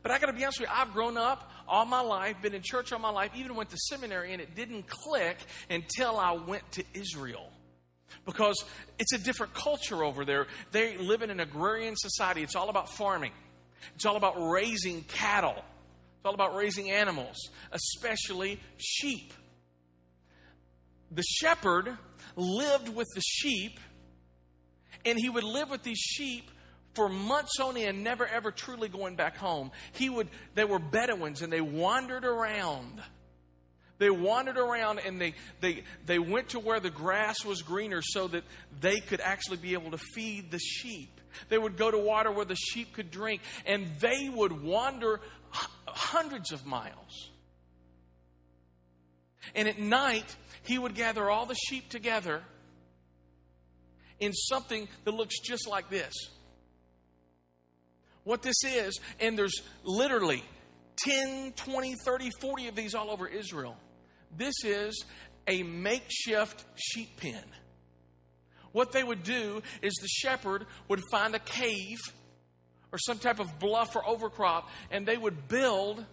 But 0.02 0.10
I 0.10 0.18
got 0.18 0.26
to 0.26 0.32
be 0.32 0.42
honest 0.44 0.60
with 0.60 0.68
you, 0.68 0.74
I've 0.74 0.92
grown 0.92 1.16
up 1.16 1.50
all 1.68 1.84
my 1.84 2.00
life, 2.00 2.36
been 2.42 2.54
in 2.54 2.62
church 2.62 2.92
all 2.92 2.98
my 2.98 3.10
life, 3.10 3.30
even 3.36 3.54
went 3.54 3.70
to 3.70 3.76
seminary, 3.76 4.32
and 4.32 4.42
it 4.42 4.54
didn't 4.54 4.88
click 4.88 5.38
until 5.70 6.18
I 6.18 6.32
went 6.32 6.70
to 6.72 6.84
Israel 6.92 7.52
because 8.26 8.62
it's 8.98 9.12
a 9.12 9.18
different 9.18 9.54
culture 9.54 10.04
over 10.04 10.24
there. 10.24 10.46
They 10.70 10.96
live 10.98 11.22
in 11.22 11.30
an 11.30 11.40
agrarian 11.40 11.94
society. 11.96 12.42
It's 12.42 12.56
all 12.56 12.68
about 12.68 12.90
farming, 12.90 13.32
it's 13.94 14.04
all 14.04 14.16
about 14.16 14.34
raising 14.50 15.02
cattle, 15.04 15.54
it's 15.56 16.24
all 16.24 16.34
about 16.34 16.56
raising 16.56 16.90
animals, 16.90 17.36
especially 17.70 18.60
sheep. 18.78 19.32
The 21.10 21.22
shepherd 21.22 21.96
lived 22.36 22.88
with 22.88 23.06
the 23.14 23.20
sheep, 23.20 23.78
and 25.04 25.18
he 25.18 25.28
would 25.28 25.44
live 25.44 25.70
with 25.70 25.82
these 25.82 25.98
sheep 25.98 26.50
for 26.94 27.08
months 27.08 27.58
on 27.60 27.76
end, 27.76 28.04
never 28.04 28.26
ever 28.26 28.50
truly 28.50 28.88
going 28.88 29.16
back 29.16 29.36
home. 29.36 29.70
He 29.92 30.08
would, 30.08 30.28
they 30.54 30.64
were 30.64 30.78
Bedouins 30.78 31.42
and 31.42 31.52
they 31.52 31.60
wandered 31.60 32.24
around. 32.24 33.00
They 33.98 34.10
wandered 34.10 34.58
around 34.58 35.00
and 35.06 35.20
they, 35.20 35.34
they, 35.60 35.84
they 36.06 36.18
went 36.18 36.50
to 36.50 36.60
where 36.60 36.80
the 36.80 36.90
grass 36.90 37.44
was 37.44 37.62
greener 37.62 38.02
so 38.02 38.28
that 38.28 38.44
they 38.80 39.00
could 39.00 39.20
actually 39.20 39.58
be 39.58 39.74
able 39.74 39.92
to 39.92 39.98
feed 39.98 40.50
the 40.50 40.58
sheep. 40.58 41.20
They 41.48 41.58
would 41.58 41.76
go 41.76 41.90
to 41.90 41.98
water 41.98 42.30
where 42.30 42.44
the 42.44 42.56
sheep 42.56 42.94
could 42.94 43.10
drink, 43.10 43.40
and 43.64 43.86
they 44.00 44.28
would 44.28 44.62
wander 44.62 45.20
hundreds 45.86 46.52
of 46.52 46.66
miles. 46.66 47.30
And 49.54 49.68
at 49.68 49.78
night, 49.78 50.36
he 50.62 50.78
would 50.78 50.94
gather 50.94 51.30
all 51.30 51.46
the 51.46 51.54
sheep 51.54 51.88
together 51.88 52.42
in 54.20 54.32
something 54.32 54.88
that 55.04 55.12
looks 55.12 55.40
just 55.40 55.66
like 55.68 55.90
this. 55.90 56.12
What 58.24 58.42
this 58.42 58.62
is, 58.64 59.00
and 59.20 59.36
there's 59.36 59.62
literally 59.84 60.42
10, 61.04 61.52
20, 61.56 61.94
30, 62.04 62.30
40 62.40 62.68
of 62.68 62.76
these 62.76 62.94
all 62.94 63.10
over 63.10 63.26
Israel. 63.26 63.76
This 64.36 64.54
is 64.64 65.04
a 65.46 65.62
makeshift 65.62 66.64
sheep 66.76 67.16
pen. 67.16 67.44
What 68.72 68.92
they 68.92 69.02
would 69.02 69.22
do 69.22 69.62
is 69.82 69.92
the 70.00 70.08
shepherd 70.08 70.66
would 70.88 71.00
find 71.10 71.34
a 71.34 71.38
cave 71.38 71.98
or 72.90 72.98
some 72.98 73.18
type 73.18 73.40
of 73.40 73.58
bluff 73.58 73.96
or 73.96 74.06
overcrop, 74.06 74.68
and 74.90 75.06
they 75.06 75.16
would 75.16 75.48
build 75.48 76.04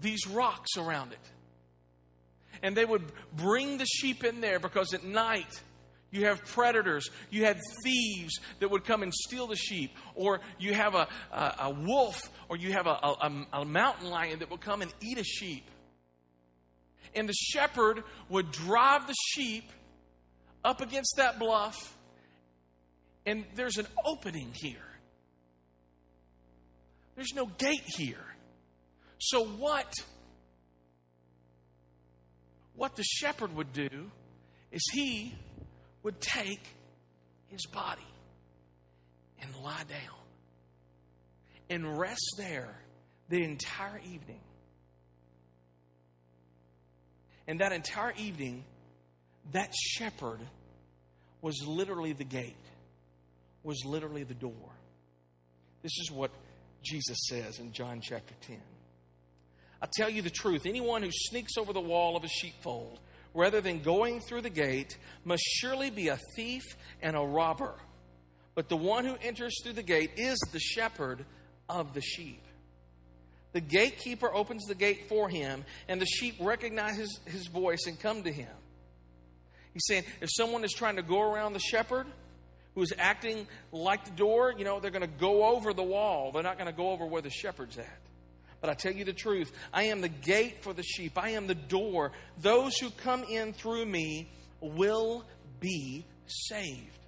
these 0.00 0.26
rocks 0.26 0.76
around 0.76 1.12
it. 1.12 1.18
And 2.62 2.76
they 2.76 2.84
would 2.84 3.04
bring 3.36 3.78
the 3.78 3.86
sheep 3.86 4.24
in 4.24 4.40
there 4.40 4.58
because 4.58 4.92
at 4.92 5.04
night 5.04 5.62
you 6.10 6.24
have 6.26 6.44
predators, 6.44 7.10
you 7.30 7.44
had 7.44 7.58
thieves 7.84 8.38
that 8.60 8.70
would 8.70 8.84
come 8.84 9.02
and 9.02 9.12
steal 9.12 9.46
the 9.46 9.56
sheep, 9.56 9.90
or 10.14 10.40
you 10.58 10.74
have 10.74 10.94
a, 10.94 11.08
a, 11.32 11.54
a 11.60 11.70
wolf, 11.70 12.30
or 12.48 12.56
you 12.56 12.72
have 12.72 12.86
a, 12.86 12.90
a, 12.90 13.46
a 13.52 13.64
mountain 13.64 14.08
lion 14.08 14.38
that 14.38 14.50
would 14.50 14.60
come 14.60 14.82
and 14.82 14.92
eat 15.00 15.18
a 15.18 15.24
sheep 15.24 15.64
and 17.14 17.28
the 17.28 17.34
shepherd 17.34 18.04
would 18.28 18.50
drive 18.50 19.06
the 19.06 19.14
sheep 19.30 19.70
up 20.64 20.80
against 20.80 21.14
that 21.16 21.38
bluff, 21.38 21.96
and 23.26 23.44
there's 23.54 23.76
an 23.78 23.86
opening 24.04 24.50
here. 24.54 24.76
There's 27.16 27.34
no 27.34 27.46
gate 27.46 27.84
here. 27.96 28.24
So 29.18 29.44
what 29.44 29.92
what 32.76 32.94
the 32.94 33.02
shepherd 33.02 33.56
would 33.56 33.72
do 33.72 33.88
is 34.70 34.82
he 34.92 35.34
would 36.08 36.20
take 36.20 36.62
his 37.48 37.66
body 37.66 38.00
and 39.42 39.54
lie 39.62 39.84
down 39.88 40.18
and 41.68 41.98
rest 41.98 42.34
there 42.38 42.74
the 43.28 43.44
entire 43.44 44.00
evening 44.10 44.40
And 47.48 47.60
that 47.60 47.72
entire 47.72 48.12
evening, 48.18 48.62
that 49.52 49.74
shepherd 49.74 50.40
was 51.40 51.64
literally 51.66 52.12
the 52.12 52.24
gate, 52.24 52.54
was 53.62 53.82
literally 53.86 54.22
the 54.22 54.34
door. 54.34 54.70
This 55.82 55.92
is 55.98 56.12
what 56.12 56.30
Jesus 56.82 57.16
says 57.26 57.58
in 57.58 57.72
John 57.72 58.00
chapter 58.02 58.34
10. 58.42 58.58
I 59.80 59.86
tell 59.96 60.10
you 60.10 60.20
the 60.20 60.30
truth 60.30 60.66
anyone 60.66 61.02
who 61.02 61.10
sneaks 61.10 61.56
over 61.56 61.72
the 61.72 61.80
wall 61.80 62.16
of 62.16 62.24
a 62.24 62.28
sheepfold 62.28 63.00
rather 63.38 63.60
than 63.60 63.78
going 63.78 64.18
through 64.18 64.40
the 64.40 64.50
gate 64.50 64.98
must 65.24 65.42
surely 65.44 65.90
be 65.90 66.08
a 66.08 66.18
thief 66.34 66.64
and 67.00 67.16
a 67.16 67.20
robber. 67.20 67.74
But 68.56 68.68
the 68.68 68.76
one 68.76 69.04
who 69.04 69.14
enters 69.22 69.54
through 69.62 69.74
the 69.74 69.84
gate 69.84 70.10
is 70.16 70.36
the 70.52 70.58
shepherd 70.58 71.24
of 71.68 71.94
the 71.94 72.00
sheep. 72.00 72.42
The 73.52 73.60
gatekeeper 73.60 74.34
opens 74.34 74.64
the 74.64 74.74
gate 74.74 75.08
for 75.08 75.28
him, 75.28 75.64
and 75.86 76.00
the 76.00 76.06
sheep 76.06 76.34
recognize 76.40 76.96
his, 76.96 77.20
his 77.26 77.46
voice 77.46 77.86
and 77.86 77.98
come 77.98 78.24
to 78.24 78.32
him. 78.32 78.50
He's 79.72 79.84
saying 79.86 80.04
if 80.20 80.28
someone 80.32 80.64
is 80.64 80.72
trying 80.72 80.96
to 80.96 81.02
go 81.02 81.22
around 81.22 81.52
the 81.52 81.60
shepherd 81.60 82.08
who's 82.74 82.92
acting 82.98 83.46
like 83.70 84.04
the 84.04 84.10
door, 84.10 84.52
you 84.58 84.64
know, 84.64 84.80
they're 84.80 84.90
going 84.90 85.02
to 85.02 85.06
go 85.06 85.44
over 85.44 85.72
the 85.72 85.84
wall. 85.84 86.32
They're 86.32 86.42
not 86.42 86.58
going 86.58 86.70
to 86.70 86.76
go 86.76 86.90
over 86.90 87.06
where 87.06 87.22
the 87.22 87.30
shepherd's 87.30 87.78
at. 87.78 88.00
But 88.60 88.70
I 88.70 88.74
tell 88.74 88.92
you 88.92 89.04
the 89.04 89.12
truth 89.12 89.52
I 89.72 89.84
am 89.84 90.00
the 90.00 90.08
gate 90.08 90.62
for 90.62 90.72
the 90.72 90.82
sheep, 90.82 91.16
I 91.16 91.30
am 91.30 91.46
the 91.46 91.54
door. 91.54 92.12
Those 92.40 92.76
who 92.78 92.90
come 92.90 93.24
in 93.24 93.52
through 93.52 93.86
me 93.86 94.28
will 94.60 95.24
be 95.60 96.04
saved. 96.26 96.98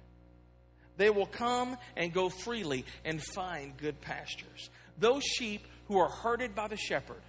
They 0.97 1.09
will 1.09 1.25
come 1.25 1.77
and 1.97 2.13
go 2.13 2.29
freely 2.29 2.85
and 3.03 3.21
find 3.21 3.75
good 3.77 3.99
pastures. 4.01 4.69
Those 4.99 5.23
sheep 5.23 5.65
who 5.87 5.97
are 5.97 6.09
herded 6.09 6.53
by 6.55 6.67
the 6.67 6.77
shepherd 6.77 7.21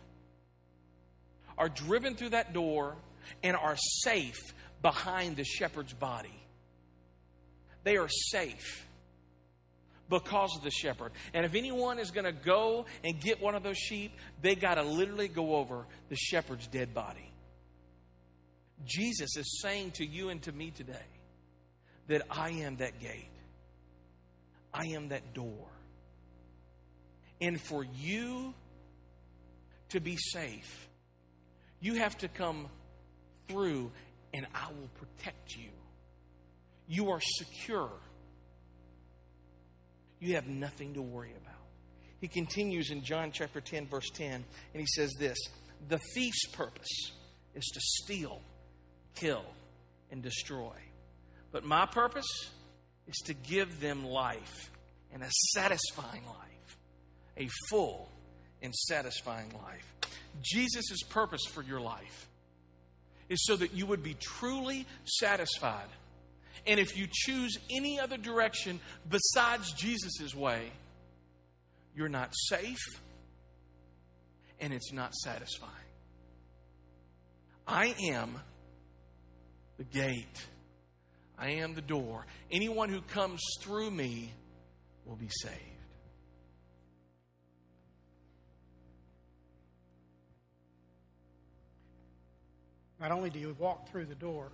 are 1.57 1.69
driven 1.69 2.15
through 2.15 2.31
that 2.31 2.53
door 2.53 2.97
and 3.43 3.57
are 3.57 3.77
safe 4.05 4.55
behind 4.83 5.37
the 5.37 5.45
shepherd's 5.45 5.93
body. 5.93 6.43
They 7.85 7.97
are 7.97 8.09
safe 8.31 8.87
because 10.13 10.55
of 10.59 10.63
the 10.63 10.71
shepherd. 10.71 11.11
And 11.33 11.47
if 11.47 11.55
anyone 11.55 11.99
is 11.99 12.11
going 12.11 12.27
to 12.27 12.33
go 12.33 12.85
and 13.03 13.19
get 13.19 13.41
one 13.41 13.55
of 13.55 13.63
those 13.63 13.79
sheep, 13.79 14.13
they 14.43 14.55
got 14.55 14.75
to 14.75 14.83
literally 14.83 15.27
go 15.27 15.57
over 15.57 15.87
the 16.11 16.17
shepherd's 16.17 16.67
dead 16.67 16.93
body. 16.93 17.33
Jesus 18.85 19.39
is 19.39 19.63
saying 19.63 19.93
to 19.93 20.05
you 20.05 20.29
and 20.29 20.43
to 20.43 20.53
me 20.53 20.71
today 20.71 21.07
that 22.09 22.21
I 22.31 22.51
am 22.51 22.77
that 22.77 23.01
gate. 23.01 23.31
I 24.75 24.89
am 24.89 25.09
that 25.09 25.33
door. 25.33 25.69
And 27.41 27.59
for 27.59 27.83
you 27.83 28.53
to 29.91 30.01
be 30.01 30.19
safe, 30.19 30.89
you 31.81 31.95
have 31.95 32.19
to 32.19 32.29
come 32.29 32.69
through 33.49 33.91
and 34.35 34.47
I 34.55 34.69
will 34.69 34.91
protect 34.95 35.57
you. 35.57 35.71
You 36.87 37.13
are 37.13 37.21
secure. 37.21 37.91
You 40.23 40.37
have 40.37 40.47
nothing 40.47 40.95
to 40.95 41.03
worry 41.03 41.33
about. 41.33 41.59
He 42.21 42.29
continues 42.29 42.93
in 42.93 43.03
John 43.03 43.33
chapter 43.33 43.61
10, 43.61 43.89
verse 43.89 44.09
10, 44.11 44.33
and 44.33 44.45
he 44.81 44.87
says 44.87 45.13
this 45.19 45.37
The 45.89 45.99
thief's 46.15 46.47
purpose 46.53 47.11
is 47.57 47.65
to 47.65 47.81
steal, 47.81 48.41
kill, 49.17 49.45
and 50.13 50.23
destroy. 50.23 50.77
But 51.51 51.65
my 51.65 51.87
purpose 51.87 52.29
is 53.09 53.17
to 53.27 53.35
give 53.35 53.81
them 53.81 54.05
life 54.05 54.71
and 55.13 55.25
a 55.25 55.31
satisfying 55.55 56.25
life, 56.25 56.77
a 57.37 57.49
full 57.69 58.09
and 58.63 58.73
satisfying 58.73 59.53
life. 59.53 59.93
Jesus' 60.41 61.03
purpose 61.09 61.43
for 61.47 61.65
your 61.65 61.81
life 61.81 62.29
is 63.29 63.45
so 63.45 63.57
that 63.57 63.75
you 63.75 63.87
would 63.87 64.05
be 64.05 64.15
truly 64.21 64.87
satisfied. 65.05 65.89
And 66.67 66.79
if 66.79 66.97
you 66.97 67.09
choose 67.11 67.59
any 67.71 67.99
other 67.99 68.17
direction 68.17 68.81
besides 69.09 69.73
Jesus' 69.73 70.35
way, 70.35 70.71
you're 71.95 72.09
not 72.09 72.33
safe 72.49 73.01
and 74.61 74.73
it's 74.73 74.93
not 74.93 75.15
satisfying. 75.15 75.73
I 77.67 77.95
am 78.11 78.41
the 79.77 79.85
gate. 79.85 80.47
I 81.39 81.51
am 81.51 81.75
the 81.75 81.83
door. 81.83 82.25
Anyone 82.51 82.89
who 82.89 83.01
comes 83.01 83.41
through 83.61 83.91
me 83.91 84.33
will 85.05 85.17
be 85.17 85.29
saved. 85.29 85.59
Not 93.01 93.11
only 93.11 93.31
do 93.31 93.41
you 93.41 93.57
walk 93.59 93.91
through 93.91 94.07
the 94.07 94.15
door, 94.15 94.53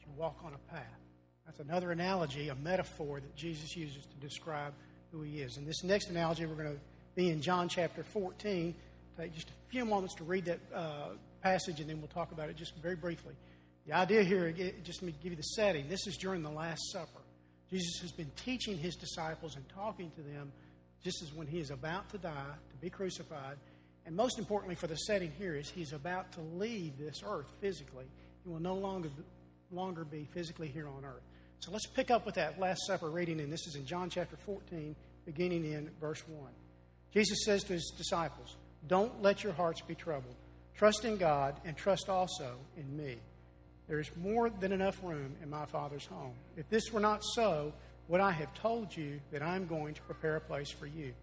you 0.00 0.06
walk 0.16 0.38
on 0.42 0.54
a 0.54 0.72
path. 0.72 1.05
That's 1.46 1.60
another 1.60 1.92
analogy, 1.92 2.48
a 2.48 2.54
metaphor 2.56 3.20
that 3.20 3.36
Jesus 3.36 3.76
uses 3.76 4.04
to 4.04 4.16
describe 4.20 4.74
who 5.12 5.22
he 5.22 5.40
is. 5.40 5.56
In 5.56 5.64
this 5.64 5.84
next 5.84 6.10
analogy, 6.10 6.44
we're 6.44 6.56
going 6.56 6.74
to 6.74 6.80
be 7.14 7.30
in 7.30 7.40
John 7.40 7.68
chapter 7.68 8.02
14. 8.02 8.74
Take 9.16 9.34
just 9.34 9.48
a 9.48 9.70
few 9.70 9.84
moments 9.84 10.14
to 10.16 10.24
read 10.24 10.44
that 10.46 10.58
uh, 10.74 11.08
passage, 11.42 11.80
and 11.80 11.88
then 11.88 11.98
we'll 11.98 12.08
talk 12.08 12.32
about 12.32 12.50
it 12.50 12.56
just 12.56 12.76
very 12.76 12.96
briefly. 12.96 13.34
The 13.86 13.92
idea 13.92 14.24
here, 14.24 14.52
just 14.82 15.02
me 15.02 15.14
give 15.22 15.32
you 15.32 15.36
the 15.36 15.42
setting. 15.42 15.88
This 15.88 16.06
is 16.08 16.16
during 16.16 16.42
the 16.42 16.50
Last 16.50 16.90
Supper. 16.90 17.20
Jesus 17.70 18.00
has 18.02 18.12
been 18.12 18.30
teaching 18.36 18.76
his 18.76 18.96
disciples 18.96 19.54
and 19.54 19.64
talking 19.68 20.10
to 20.16 20.22
them 20.22 20.52
just 21.04 21.22
as 21.22 21.32
when 21.32 21.46
he 21.46 21.60
is 21.60 21.70
about 21.70 22.10
to 22.10 22.18
die, 22.18 22.54
to 22.70 22.76
be 22.80 22.90
crucified, 22.90 23.56
and 24.06 24.14
most 24.14 24.38
importantly, 24.38 24.76
for 24.76 24.86
the 24.86 24.96
setting 24.96 25.32
here, 25.36 25.56
is 25.56 25.68
he's 25.68 25.92
about 25.92 26.32
to 26.32 26.40
leave 26.40 26.96
this 26.96 27.22
earth 27.26 27.52
physically. 27.60 28.06
He 28.44 28.48
will 28.48 28.60
no 28.60 28.74
longer, 28.74 29.10
longer 29.72 30.04
be 30.04 30.28
physically 30.32 30.68
here 30.68 30.88
on 30.88 31.04
earth. 31.04 31.22
So 31.60 31.72
let's 31.72 31.86
pick 31.86 32.10
up 32.10 32.26
with 32.26 32.36
that 32.36 32.58
Last 32.60 32.86
Supper 32.86 33.10
reading, 33.10 33.40
and 33.40 33.52
this 33.52 33.66
is 33.66 33.76
in 33.76 33.86
John 33.86 34.10
chapter 34.10 34.36
14, 34.36 34.94
beginning 35.24 35.64
in 35.72 35.90
verse 36.00 36.22
1. 36.28 36.50
Jesus 37.12 37.44
says 37.44 37.64
to 37.64 37.72
his 37.72 37.92
disciples, 37.96 38.56
Don't 38.86 39.22
let 39.22 39.42
your 39.42 39.52
hearts 39.52 39.80
be 39.80 39.94
troubled. 39.94 40.36
Trust 40.76 41.04
in 41.04 41.16
God 41.16 41.58
and 41.64 41.76
trust 41.76 42.08
also 42.08 42.56
in 42.76 42.96
me. 42.96 43.16
There 43.88 44.00
is 44.00 44.10
more 44.16 44.50
than 44.50 44.72
enough 44.72 45.02
room 45.02 45.34
in 45.42 45.48
my 45.48 45.64
Father's 45.66 46.04
home. 46.04 46.34
If 46.56 46.68
this 46.68 46.92
were 46.92 47.00
not 47.00 47.22
so, 47.34 47.72
would 48.08 48.20
I 48.20 48.32
have 48.32 48.52
told 48.54 48.94
you 48.96 49.20
that 49.32 49.42
I'm 49.42 49.66
going 49.66 49.94
to 49.94 50.02
prepare 50.02 50.36
a 50.36 50.40
place 50.40 50.70
for 50.70 50.86
you? 50.86 51.14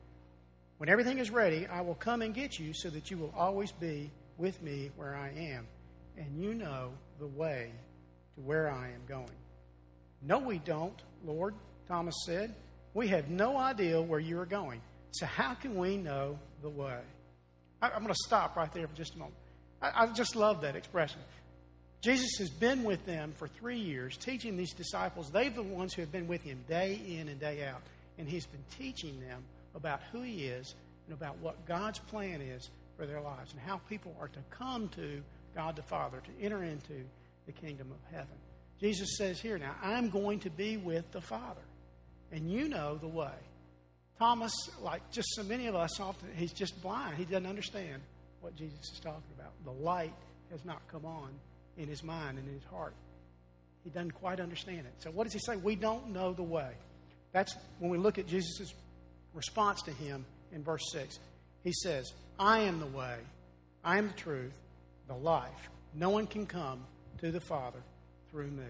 When 0.78 0.90
everything 0.90 1.20
is 1.20 1.30
ready, 1.30 1.68
I 1.68 1.82
will 1.82 1.96
come 1.96 2.22
and 2.22 2.34
get 2.34 2.60
you 2.60 2.74
so 2.74 2.90
that 2.90 3.12
you 3.12 3.18
will 3.18 3.34
always 3.38 3.72
be 3.72 4.12
with 4.38 4.62
me 4.62 4.92
where 4.96 5.16
I 5.16 5.30
am, 5.30 5.68
and 6.18 6.36
you 6.36 6.54
know 6.54 6.92
the 7.20 7.28
way 7.28 7.72
to 8.36 8.42
where 8.42 8.70
I 8.72 8.88
am 8.88 9.02
going. 9.08 9.30
No, 10.26 10.40
we 10.40 10.60
don't, 10.60 11.00
Lord, 11.26 11.56
Thomas 11.88 12.16
said. 12.26 12.56
We 12.94 13.08
have 13.10 13.30
no 13.30 13.58
idea 13.58 14.02
where 14.02 14.20
you 14.20 14.40
are 14.40 14.46
going. 14.46 14.82
So, 15.12 15.26
how 15.26 15.54
can 15.54 15.76
we 15.76 15.98
know 15.98 16.40
the 16.62 16.70
way? 16.70 17.00
I, 17.82 17.88
am 17.88 18.04
going 18.04 18.08
to 18.08 18.20
stop 18.26 18.56
right 18.56 18.72
there 18.74 18.88
for 18.88 18.96
just 18.96 19.16
a 19.16 19.18
moment. 19.18 19.36
I, 19.82 20.04
I 20.04 20.08
just 20.08 20.36
love 20.36 20.62
that 20.62 20.76
expression. 20.76 21.20
Jesus 22.02 22.38
has 22.40 22.50
been 22.50 22.84
with 22.84 23.06
them 23.06 23.34
for 23.38 23.48
three 23.48 23.80
years, 23.80 24.18
teaching 24.18 24.58
these 24.58 24.74
disciples. 24.74 25.30
They're 25.32 25.50
the 25.50 25.64
ones 25.64 25.94
who 25.94 26.02
have 26.02 26.12
been 26.12 26.28
with 26.28 26.42
him 26.42 26.64
day 26.68 27.00
in 27.08 27.30
and 27.30 27.40
day 27.40 27.66
out. 27.66 27.82
And 28.18 28.28
he's 28.28 28.46
been 28.46 28.64
teaching 28.78 29.20
them 29.20 29.44
about 29.76 30.02
who 30.12 30.22
He 30.22 30.46
is 30.46 30.76
and 31.08 31.18
about 31.18 31.38
what 31.40 31.66
God's 31.66 32.00
plan 32.00 32.42
is 32.42 32.70
for 32.98 33.06
their 33.06 33.22
lives 33.22 33.52
and 33.52 33.62
how 33.62 33.78
people 33.90 34.16
are 34.20 34.28
to 34.30 34.40
come 34.50 34.88
to 34.90 35.22
God 35.56 35.76
the 35.76 35.84
Father, 35.84 36.22
to 36.22 36.46
enter 36.46 36.64
into 36.64 36.94
the 37.46 37.52
kingdom 37.52 37.92
of 37.92 37.98
heaven. 38.12 38.38
Jesus 38.84 39.16
says 39.18 39.40
here 39.40 39.58
now, 39.58 39.74
I'm 39.82 40.10
going 40.10 40.40
to 40.40 40.50
be 40.50 40.76
with 40.76 41.10
the 41.14 41.22
Father, 41.22 41.62
and 42.34 42.52
you 42.52 42.68
know 42.68 42.98
the 42.98 43.08
way. 43.08 43.32
Thomas, 44.20 44.52
like 44.82 45.10
just 45.10 45.30
so 45.36 45.44
many 45.44 45.68
of 45.68 45.76
us, 45.76 46.02
often 46.02 46.28
he's 46.36 46.52
just 46.52 46.82
blind. 46.82 47.16
He 47.16 47.24
doesn't 47.24 47.46
understand 47.46 48.02
what 48.42 48.58
Jesus 48.58 48.82
is 48.92 49.00
talking 49.00 49.32
about. 49.40 49.54
The 49.64 49.72
light 49.72 50.14
has 50.52 50.66
not 50.66 50.86
come 50.92 51.06
on 51.06 51.30
in 51.78 51.88
his 51.88 52.04
mind 52.04 52.38
and 52.38 52.46
in 52.46 52.56
his 52.56 52.66
heart. 52.66 52.94
He 53.86 53.90
doesn't 53.90 54.16
quite 54.16 54.42
understand 54.42 54.80
it. 54.80 54.94
So, 54.98 55.12
what 55.12 55.24
does 55.24 55.34
he 55.34 55.40
say? 55.40 55.56
We 55.56 55.76
don't 55.78 56.10
know 56.10 56.34
the 56.34 56.44
way. 56.44 56.74
That's 57.32 57.56
when 57.80 57.90
we 57.90 57.98
look 57.98 58.18
at 58.18 58.28
Jesus' 58.28 58.74
response 59.34 59.82
to 59.84 59.92
him 59.92 60.26
in 60.52 60.62
verse 60.62 60.84
6. 60.92 61.20
He 61.64 61.72
says, 61.72 62.12
I 62.38 62.60
am 62.60 62.82
the 62.82 62.88
way, 62.88 63.16
I 63.82 63.98
am 63.98 64.10
the 64.10 64.14
truth, 64.16 64.52
the 65.08 65.16
life. 65.16 65.70
No 65.96 66.10
one 66.10 66.28
can 66.28 66.46
come 66.46 66.84
to 67.20 67.32
the 67.32 67.40
Father 67.40 67.80
through 68.34 68.50
me. 68.50 68.66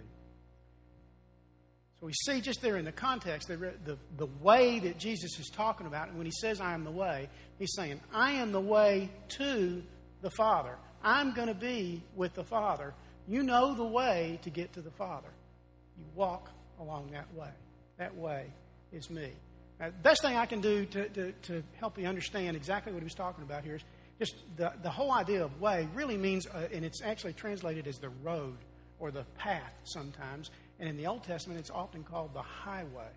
So 2.00 2.08
we 2.08 2.14
see 2.26 2.42
just 2.42 2.62
there 2.62 2.76
in 2.76 2.84
the 2.84 2.92
context 2.92 3.48
the, 3.48 3.56
the, 3.56 3.98
the 4.18 4.28
way 4.42 4.80
that 4.80 4.98
Jesus 5.00 5.40
is 5.40 5.48
talking 5.48 5.88
about. 5.88 6.10
And 6.10 6.18
when 6.18 6.26
he 6.26 6.34
says, 6.42 6.60
I 6.60 6.74
am 6.74 6.84
the 6.84 6.92
way, 6.92 7.30
he's 7.58 7.74
saying, 7.74 8.02
I 8.14 8.34
am 8.34 8.52
the 8.52 8.60
way 8.60 9.10
to 9.38 9.82
the 10.22 10.30
Father. 10.32 10.76
I'm 11.02 11.34
going 11.34 11.48
to 11.48 11.54
be 11.54 12.04
with 12.14 12.34
the 12.34 12.44
Father. 12.44 12.94
You 13.26 13.42
know 13.42 13.74
the 13.74 13.86
way 13.86 14.38
to 14.42 14.50
get 14.50 14.74
to 14.74 14.82
the 14.82 14.92
Father. 14.92 15.30
You 15.98 16.04
walk 16.14 16.50
along 16.82 17.12
that 17.12 17.34
way. 17.34 17.52
That 17.98 18.18
way 18.18 18.48
is 18.92 19.10
me. 19.10 19.32
Now, 19.80 19.88
the 19.88 20.04
best 20.04 20.24
thing 20.24 20.36
I 20.36 20.46
can 20.46 20.60
do 20.60 20.86
to, 20.88 21.08
to, 21.08 21.32
to 21.32 21.64
help 21.80 21.98
you 21.98 22.06
understand 22.06 22.58
exactly 22.58 22.92
what 22.92 23.00
he 23.00 23.06
was 23.06 23.16
talking 23.16 23.46
about 23.46 23.64
here 23.64 23.76
is 23.76 23.84
just 24.20 24.36
the, 24.58 24.74
the 24.82 24.90
whole 24.90 25.14
idea 25.14 25.46
of 25.46 25.62
way 25.62 25.88
really 25.94 26.18
means, 26.18 26.48
uh, 26.48 26.68
and 26.74 26.84
it's 26.84 27.02
actually 27.02 27.34
translated 27.34 27.88
as 27.88 27.98
the 28.00 28.10
road 28.10 28.58
or 29.04 29.12
the 29.12 29.26
path 29.38 29.74
sometimes. 29.84 30.50
And 30.80 30.88
in 30.88 30.96
the 30.96 31.08
Old 31.08 31.26
Testament, 31.26 31.60
it's 31.60 31.70
often 31.70 32.04
called 32.04 32.34
the 32.34 32.42
highway. 32.42 33.12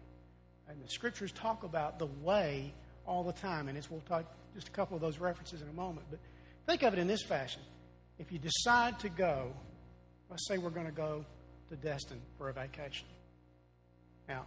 And 0.69 0.83
the 0.83 0.89
scriptures 0.89 1.31
talk 1.31 1.63
about 1.63 2.01
the 2.01 2.09
way 2.23 2.75
all 3.07 3.23
the 3.23 3.33
time. 3.33 3.69
And 3.69 3.79
it's, 3.79 3.89
we'll 3.89 4.01
talk 4.01 4.25
just 4.53 4.67
a 4.67 4.73
couple 4.73 4.97
of 4.97 5.01
those 5.01 5.19
references 5.19 5.63
in 5.63 5.69
a 5.69 5.73
moment. 5.73 6.09
But 6.11 6.19
think 6.67 6.83
of 6.83 6.93
it 6.93 6.99
in 6.99 7.07
this 7.07 7.23
fashion. 7.23 7.63
If 8.19 8.33
you 8.33 8.41
decide 8.41 8.99
to 9.01 9.09
go, 9.09 9.53
let's 10.29 10.49
say 10.49 10.59
we're 10.59 10.71
going 10.71 10.87
to 10.87 10.93
go 10.93 11.25
to 11.69 11.77
Destin 11.77 12.21
for 12.37 12.49
a 12.49 12.53
vacation. 12.53 13.07
Now, 14.29 14.45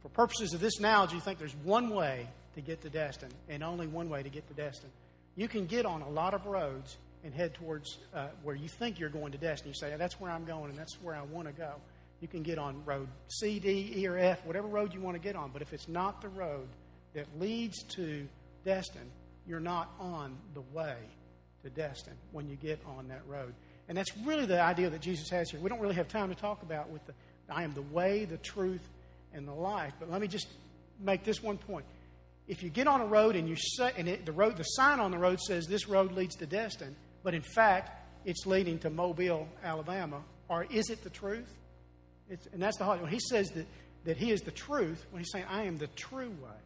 for 0.00 0.08
purposes 0.08 0.54
of 0.54 0.60
this 0.60 0.78
analogy, 0.78 1.16
you 1.16 1.20
think 1.20 1.38
there's 1.38 1.54
one 1.64 1.90
way 1.90 2.26
to 2.54 2.62
get 2.62 2.80
to 2.80 2.88
Destin 2.88 3.28
and 3.50 3.62
only 3.62 3.88
one 3.88 4.08
way 4.08 4.22
to 4.22 4.30
get 4.30 4.48
to 4.48 4.54
Destin. 4.54 4.88
You 5.36 5.48
can 5.48 5.66
get 5.66 5.84
on 5.84 6.00
a 6.00 6.08
lot 6.08 6.32
of 6.32 6.46
roads 6.46 6.96
and 7.24 7.32
head 7.32 7.54
towards 7.54 7.98
uh, 8.14 8.28
where 8.42 8.54
you 8.54 8.68
think 8.68 8.98
you're 8.98 9.08
going 9.08 9.32
to 9.32 9.38
Destin. 9.38 9.68
You 9.68 9.74
say, 9.74 9.94
that's 9.96 10.20
where 10.20 10.30
I'm 10.30 10.44
going 10.44 10.70
and 10.70 10.78
that's 10.78 11.00
where 11.02 11.14
I 11.14 11.22
want 11.22 11.48
to 11.48 11.52
go. 11.52 11.74
You 12.20 12.28
can 12.28 12.42
get 12.42 12.58
on 12.58 12.84
road 12.84 13.08
C, 13.28 13.58
D, 13.58 13.92
E, 13.96 14.06
or 14.06 14.18
F, 14.18 14.44
whatever 14.46 14.68
road 14.68 14.94
you 14.94 15.00
want 15.00 15.16
to 15.16 15.22
get 15.22 15.36
on. 15.36 15.50
But 15.52 15.62
if 15.62 15.72
it's 15.72 15.88
not 15.88 16.20
the 16.20 16.28
road 16.28 16.68
that 17.14 17.26
leads 17.38 17.82
to 17.94 18.26
Destin, 18.64 19.10
you're 19.46 19.60
not 19.60 19.90
on 19.98 20.36
the 20.54 20.62
way 20.72 20.96
to 21.62 21.70
Destin 21.70 22.14
when 22.30 22.48
you 22.48 22.56
get 22.56 22.80
on 22.96 23.08
that 23.08 23.22
road. 23.26 23.54
And 23.88 23.98
that's 23.98 24.16
really 24.18 24.46
the 24.46 24.60
idea 24.60 24.88
that 24.90 25.00
Jesus 25.00 25.28
has 25.30 25.50
here. 25.50 25.60
We 25.60 25.68
don't 25.68 25.80
really 25.80 25.96
have 25.96 26.08
time 26.08 26.28
to 26.28 26.34
talk 26.34 26.62
about 26.62 26.90
with 26.90 27.04
the 27.06 27.14
I 27.48 27.64
am 27.64 27.74
the 27.74 27.82
way, 27.82 28.24
the 28.24 28.38
truth, 28.38 28.86
and 29.34 29.46
the 29.46 29.52
life. 29.52 29.92
But 29.98 30.10
let 30.10 30.20
me 30.20 30.28
just 30.28 30.48
make 31.00 31.24
this 31.24 31.42
one 31.42 31.58
point. 31.58 31.84
If 32.48 32.62
you 32.62 32.70
get 32.70 32.86
on 32.86 33.00
a 33.00 33.06
road 33.06 33.36
and 33.36 33.48
you 33.48 33.56
say, 33.56 33.92
and 33.96 34.08
it, 34.08 34.26
the 34.26 34.32
road, 34.32 34.56
the 34.56 34.64
sign 34.64 35.00
on 35.00 35.10
the 35.10 35.18
road 35.18 35.40
says 35.40 35.66
this 35.66 35.88
road 35.88 36.12
leads 36.12 36.36
to 36.36 36.46
Destin, 36.46 36.96
but 37.22 37.34
in 37.34 37.42
fact 37.42 37.98
it's 38.24 38.46
leading 38.46 38.78
to 38.80 38.90
Mobile, 38.90 39.48
Alabama, 39.64 40.22
or 40.48 40.64
is 40.64 40.90
it 40.90 41.02
the 41.02 41.10
truth? 41.10 41.52
It's, 42.28 42.46
and 42.52 42.62
that's 42.62 42.78
the 42.78 42.84
hard. 42.84 43.00
When 43.00 43.10
he 43.10 43.18
says 43.18 43.50
that 43.50 43.66
that 44.04 44.16
he 44.16 44.32
is 44.32 44.40
the 44.40 44.50
truth, 44.50 45.04
when 45.10 45.20
he's 45.20 45.30
saying 45.30 45.44
I 45.48 45.64
am 45.64 45.78
the 45.78 45.86
true 45.88 46.30
way, 46.30 46.58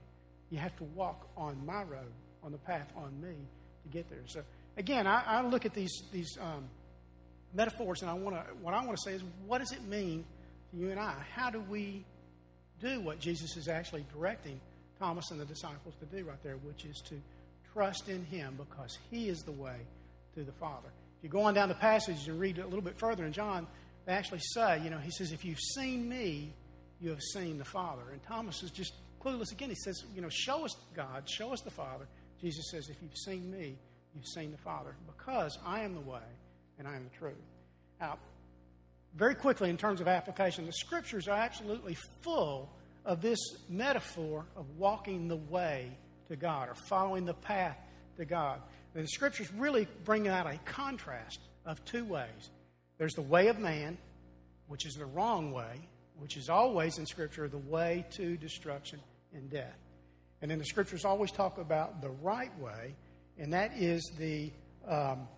you 0.50 0.58
have 0.58 0.76
to 0.76 0.84
walk 0.84 1.28
on 1.36 1.64
my 1.66 1.82
road, 1.82 2.12
on 2.42 2.52
the 2.52 2.58
path 2.58 2.90
on 2.96 3.20
me 3.20 3.34
to 3.82 3.88
get 3.90 4.08
there. 4.08 4.20
So 4.26 4.42
again, 4.76 5.06
I, 5.06 5.22
I 5.26 5.42
look 5.42 5.66
at 5.66 5.74
these 5.74 6.02
these 6.12 6.36
um, 6.40 6.64
metaphors, 7.54 8.02
and 8.02 8.10
I 8.10 8.14
want 8.14 8.36
to 8.36 8.42
what 8.62 8.74
I 8.74 8.84
want 8.84 8.96
to 8.98 9.02
say 9.02 9.16
is, 9.16 9.22
what 9.46 9.58
does 9.58 9.72
it 9.72 9.82
mean 9.84 10.24
to 10.70 10.76
you 10.76 10.90
and 10.90 11.00
I? 11.00 11.14
How 11.34 11.50
do 11.50 11.60
we 11.60 12.04
do 12.80 13.00
what 13.00 13.18
Jesus 13.18 13.56
is 13.56 13.68
actually 13.68 14.04
directing 14.12 14.60
Thomas 14.98 15.30
and 15.30 15.40
the 15.40 15.44
disciples 15.44 15.94
to 16.00 16.06
do 16.06 16.24
right 16.24 16.42
there, 16.42 16.56
which 16.56 16.84
is 16.84 17.02
to 17.08 17.14
trust 17.72 18.08
in 18.08 18.24
Him 18.24 18.56
because 18.56 18.98
He 19.10 19.28
is 19.28 19.40
the 19.40 19.52
way 19.52 19.76
to 20.36 20.44
the 20.44 20.52
Father. 20.52 20.88
If 21.18 21.24
you 21.24 21.28
go 21.28 21.42
on 21.42 21.54
down 21.54 21.68
the 21.68 21.74
passage 21.74 22.28
and 22.28 22.38
read 22.38 22.58
a 22.58 22.64
little 22.64 22.82
bit 22.82 22.98
further 22.98 23.24
in 23.24 23.32
John, 23.32 23.66
they 24.04 24.12
actually 24.12 24.40
say, 24.40 24.80
you 24.84 24.90
know, 24.90 24.98
He 24.98 25.10
says, 25.10 25.32
if 25.32 25.44
you've 25.44 25.58
seen 25.74 26.08
me, 26.08 26.52
you 27.00 27.10
have 27.10 27.22
seen 27.22 27.58
the 27.58 27.64
Father. 27.64 28.02
And 28.12 28.22
Thomas 28.22 28.62
is 28.62 28.70
just 28.70 28.92
clueless 29.20 29.50
again. 29.52 29.70
He 29.70 29.74
says, 29.74 30.04
you 30.14 30.22
know, 30.22 30.28
show 30.28 30.64
us 30.64 30.76
God, 30.94 31.28
show 31.28 31.52
us 31.52 31.60
the 31.62 31.70
Father. 31.70 32.06
Jesus 32.40 32.70
says, 32.70 32.88
if 32.88 32.96
you've 33.02 33.16
seen 33.16 33.50
me, 33.50 33.76
you've 34.14 34.26
seen 34.26 34.52
the 34.52 34.58
Father 34.58 34.94
because 35.06 35.58
I 35.64 35.80
am 35.80 35.94
the 35.94 36.00
way 36.00 36.20
and 36.78 36.86
I 36.86 36.94
am 36.94 37.04
the 37.04 37.18
truth. 37.18 37.34
Now, 38.00 38.18
very 39.14 39.34
quickly, 39.34 39.70
in 39.70 39.78
terms 39.78 40.02
of 40.02 40.08
application, 40.08 40.66
the 40.66 40.72
scriptures 40.72 41.26
are 41.28 41.38
absolutely 41.38 41.96
full 42.22 42.70
of 43.06 43.22
this 43.22 43.38
metaphor 43.68 44.44
of 44.54 44.66
walking 44.76 45.28
the 45.28 45.36
way 45.36 45.96
to 46.28 46.36
God 46.36 46.68
or 46.68 46.74
following 46.74 47.24
the 47.24 47.34
path 47.34 47.78
to 48.18 48.24
God. 48.26 48.60
The 49.02 49.06
scriptures 49.06 49.52
really 49.52 49.86
bring 50.04 50.26
out 50.26 50.46
a 50.46 50.58
contrast 50.64 51.40
of 51.66 51.84
two 51.84 52.04
ways 52.04 52.50
there's 52.98 53.12
the 53.12 53.22
way 53.22 53.48
of 53.48 53.58
man, 53.58 53.98
which 54.68 54.86
is 54.86 54.94
the 54.94 55.04
wrong 55.04 55.52
way, 55.52 55.88
which 56.18 56.36
is 56.36 56.48
always 56.48 56.98
in 56.98 57.04
Scripture 57.04 57.46
the 57.48 57.58
way 57.58 58.06
to 58.12 58.36
destruction 58.36 59.00
and 59.34 59.50
death. 59.50 59.76
And 60.40 60.50
then 60.50 60.58
the 60.58 60.64
Scriptures 60.64 61.04
always 61.04 61.30
talk 61.30 61.58
about 61.58 62.00
the 62.00 62.08
right 62.08 62.56
way, 62.58 62.94
and 63.38 63.52
that 63.52 63.72
is 63.76 64.02
the 64.18 64.50
um, 64.88 65.28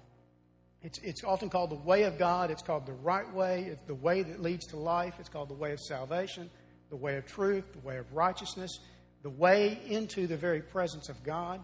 it's, 0.83 1.01
it's 1.03 1.25
often 1.25 1.51
called 1.51 1.71
the 1.71 1.89
way 1.89 2.05
of 2.05 2.19
God. 2.19 2.53
It's 2.53 2.63
called 2.63 2.87
the 2.87 2.93
right 2.93 3.33
way. 3.35 3.65
It's 3.65 3.83
the 3.89 3.95
way 3.95 4.23
that 4.23 4.41
leads 4.41 4.67
to 4.67 4.77
life. 4.77 5.15
It's 5.19 5.29
called 5.29 5.49
the 5.49 5.55
way 5.55 5.73
of 5.73 5.81
salvation, 5.81 6.49
the 6.91 6.97
way 6.97 7.17
of 7.17 7.27
truth, 7.27 7.73
the 7.73 7.81
way 7.81 7.97
of 7.97 8.13
righteousness, 8.13 8.79
the 9.23 9.31
way 9.31 9.81
into 9.89 10.29
the 10.29 10.37
very 10.37 10.61
presence 10.61 11.09
of 11.09 11.21
God. 11.25 11.61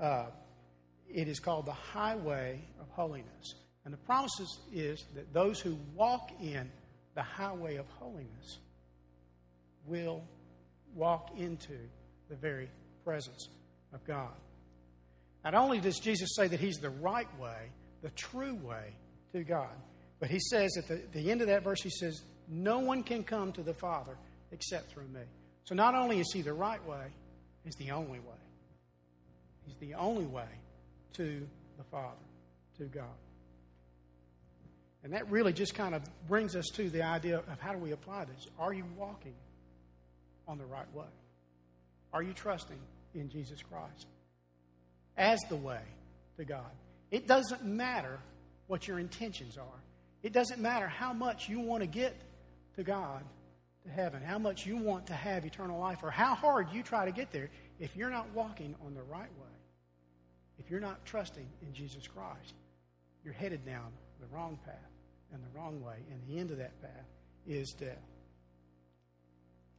Uh, 0.00 0.26
it 1.14 1.28
is 1.28 1.38
called 1.38 1.66
the 1.66 1.72
highway 1.72 2.60
of 2.80 2.88
holiness. 2.90 3.54
And 3.84 3.94
the 3.94 3.98
promise 3.98 4.32
is 4.72 5.04
that 5.14 5.32
those 5.32 5.60
who 5.60 5.78
walk 5.94 6.30
in 6.42 6.70
the 7.14 7.22
highway 7.22 7.76
of 7.76 7.86
holiness 8.00 8.58
will 9.86 10.22
walk 10.94 11.30
into 11.38 11.76
the 12.28 12.34
very 12.34 12.68
presence 13.04 13.48
of 13.92 14.04
God. 14.04 14.32
Not 15.44 15.54
only 15.54 15.78
does 15.78 16.00
Jesus 16.00 16.34
say 16.34 16.48
that 16.48 16.58
He's 16.58 16.78
the 16.78 16.90
right 16.90 17.28
way, 17.38 17.70
the 18.02 18.10
true 18.10 18.54
way 18.56 18.94
to 19.32 19.44
God. 19.44 19.70
But 20.20 20.30
he 20.30 20.38
says 20.38 20.76
at 20.76 20.88
the, 20.88 21.00
the 21.12 21.30
end 21.30 21.40
of 21.40 21.48
that 21.48 21.64
verse, 21.64 21.82
he 21.82 21.90
says, 21.90 22.22
No 22.48 22.78
one 22.78 23.02
can 23.02 23.24
come 23.24 23.52
to 23.52 23.62
the 23.62 23.74
Father 23.74 24.16
except 24.52 24.92
through 24.92 25.08
me. 25.08 25.22
So 25.64 25.74
not 25.74 25.94
only 25.94 26.20
is 26.20 26.32
he 26.32 26.42
the 26.42 26.52
right 26.52 26.84
way, 26.86 27.06
he's 27.64 27.74
the 27.76 27.90
only 27.90 28.20
way. 28.20 28.40
He's 29.66 29.76
the 29.76 29.94
only 29.94 30.26
way 30.26 30.46
to 31.14 31.46
the 31.78 31.84
Father, 31.84 32.16
to 32.78 32.84
God. 32.84 33.04
And 35.02 35.12
that 35.12 35.30
really 35.30 35.52
just 35.52 35.74
kind 35.74 35.94
of 35.94 36.02
brings 36.26 36.56
us 36.56 36.66
to 36.74 36.88
the 36.88 37.02
idea 37.02 37.38
of 37.38 37.60
how 37.60 37.72
do 37.72 37.78
we 37.78 37.92
apply 37.92 38.24
this? 38.24 38.46
Are 38.58 38.72
you 38.72 38.84
walking 38.96 39.34
on 40.48 40.58
the 40.58 40.64
right 40.64 40.92
way? 40.94 41.04
Are 42.12 42.22
you 42.22 42.32
trusting 42.32 42.78
in 43.14 43.28
Jesus 43.28 43.60
Christ 43.62 44.06
as 45.16 45.40
the 45.48 45.56
way 45.56 45.80
to 46.38 46.44
God? 46.44 46.70
It 47.10 47.26
doesn't 47.26 47.64
matter 47.64 48.18
what 48.66 48.88
your 48.88 48.98
intentions 48.98 49.58
are. 49.58 49.82
It 50.22 50.32
doesn't 50.32 50.60
matter 50.60 50.88
how 50.88 51.12
much 51.12 51.50
you 51.50 51.60
want 51.60 51.82
to 51.82 51.86
get 51.86 52.18
to 52.76 52.82
God, 52.82 53.22
to 53.84 53.90
heaven, 53.90 54.22
how 54.22 54.38
much 54.38 54.64
you 54.64 54.78
want 54.78 55.06
to 55.08 55.12
have 55.12 55.44
eternal 55.44 55.78
life, 55.78 55.98
or 56.02 56.10
how 56.10 56.34
hard 56.34 56.68
you 56.72 56.82
try 56.82 57.04
to 57.04 57.12
get 57.12 57.30
there. 57.30 57.50
If 57.78 57.94
you're 57.94 58.10
not 58.10 58.32
walking 58.32 58.74
on 58.86 58.94
the 58.94 59.02
right 59.02 59.20
way, 59.20 59.53
if 60.58 60.70
you're 60.70 60.80
not 60.80 61.04
trusting 61.04 61.46
in 61.62 61.72
Jesus 61.72 62.06
Christ, 62.06 62.54
you're 63.24 63.34
headed 63.34 63.64
down 63.64 63.92
the 64.20 64.26
wrong 64.34 64.58
path 64.64 64.76
and 65.32 65.42
the 65.42 65.58
wrong 65.58 65.82
way, 65.82 65.96
and 66.10 66.20
the 66.28 66.38
end 66.38 66.50
of 66.50 66.58
that 66.58 66.80
path 66.80 67.06
is 67.46 67.72
death. 67.72 67.98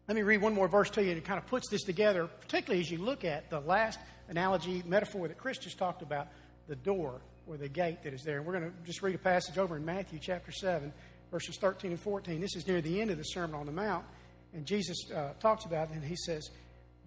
Let 0.07 0.15
me 0.15 0.21
read 0.21 0.41
one 0.41 0.53
more 0.53 0.67
verse 0.67 0.89
to 0.91 1.03
you, 1.03 1.09
and 1.09 1.17
it 1.17 1.25
kind 1.25 1.39
of 1.39 1.47
puts 1.47 1.69
this 1.69 1.81
together, 1.83 2.27
particularly 2.27 2.81
as 2.81 2.91
you 2.91 2.99
look 2.99 3.23
at 3.23 3.49
the 3.49 3.59
last 3.59 3.99
analogy, 4.27 4.83
metaphor 4.85 5.27
that 5.27 5.37
Chris 5.37 5.57
just 5.57 5.77
talked 5.77 6.01
about 6.01 6.27
the 6.67 6.75
door 6.75 7.21
or 7.47 7.57
the 7.57 7.69
gate 7.69 8.03
that 8.03 8.13
is 8.13 8.21
there. 8.23 8.37
And 8.37 8.45
we're 8.45 8.59
going 8.59 8.71
to 8.71 8.77
just 8.85 9.01
read 9.01 9.15
a 9.15 9.19
passage 9.19 9.57
over 9.57 9.77
in 9.77 9.85
Matthew 9.85 10.19
chapter 10.19 10.51
7, 10.51 10.93
verses 11.31 11.57
13 11.59 11.91
and 11.91 11.99
14. 11.99 12.39
This 12.39 12.55
is 12.55 12.67
near 12.67 12.81
the 12.81 13.01
end 13.01 13.11
of 13.11 13.17
the 13.17 13.23
Sermon 13.23 13.55
on 13.55 13.65
the 13.65 13.71
Mount. 13.71 14.05
And 14.53 14.65
Jesus 14.65 14.97
uh, 15.11 15.33
talks 15.39 15.65
about 15.65 15.89
it, 15.89 15.95
and 15.95 16.03
he 16.03 16.15
says, 16.15 16.49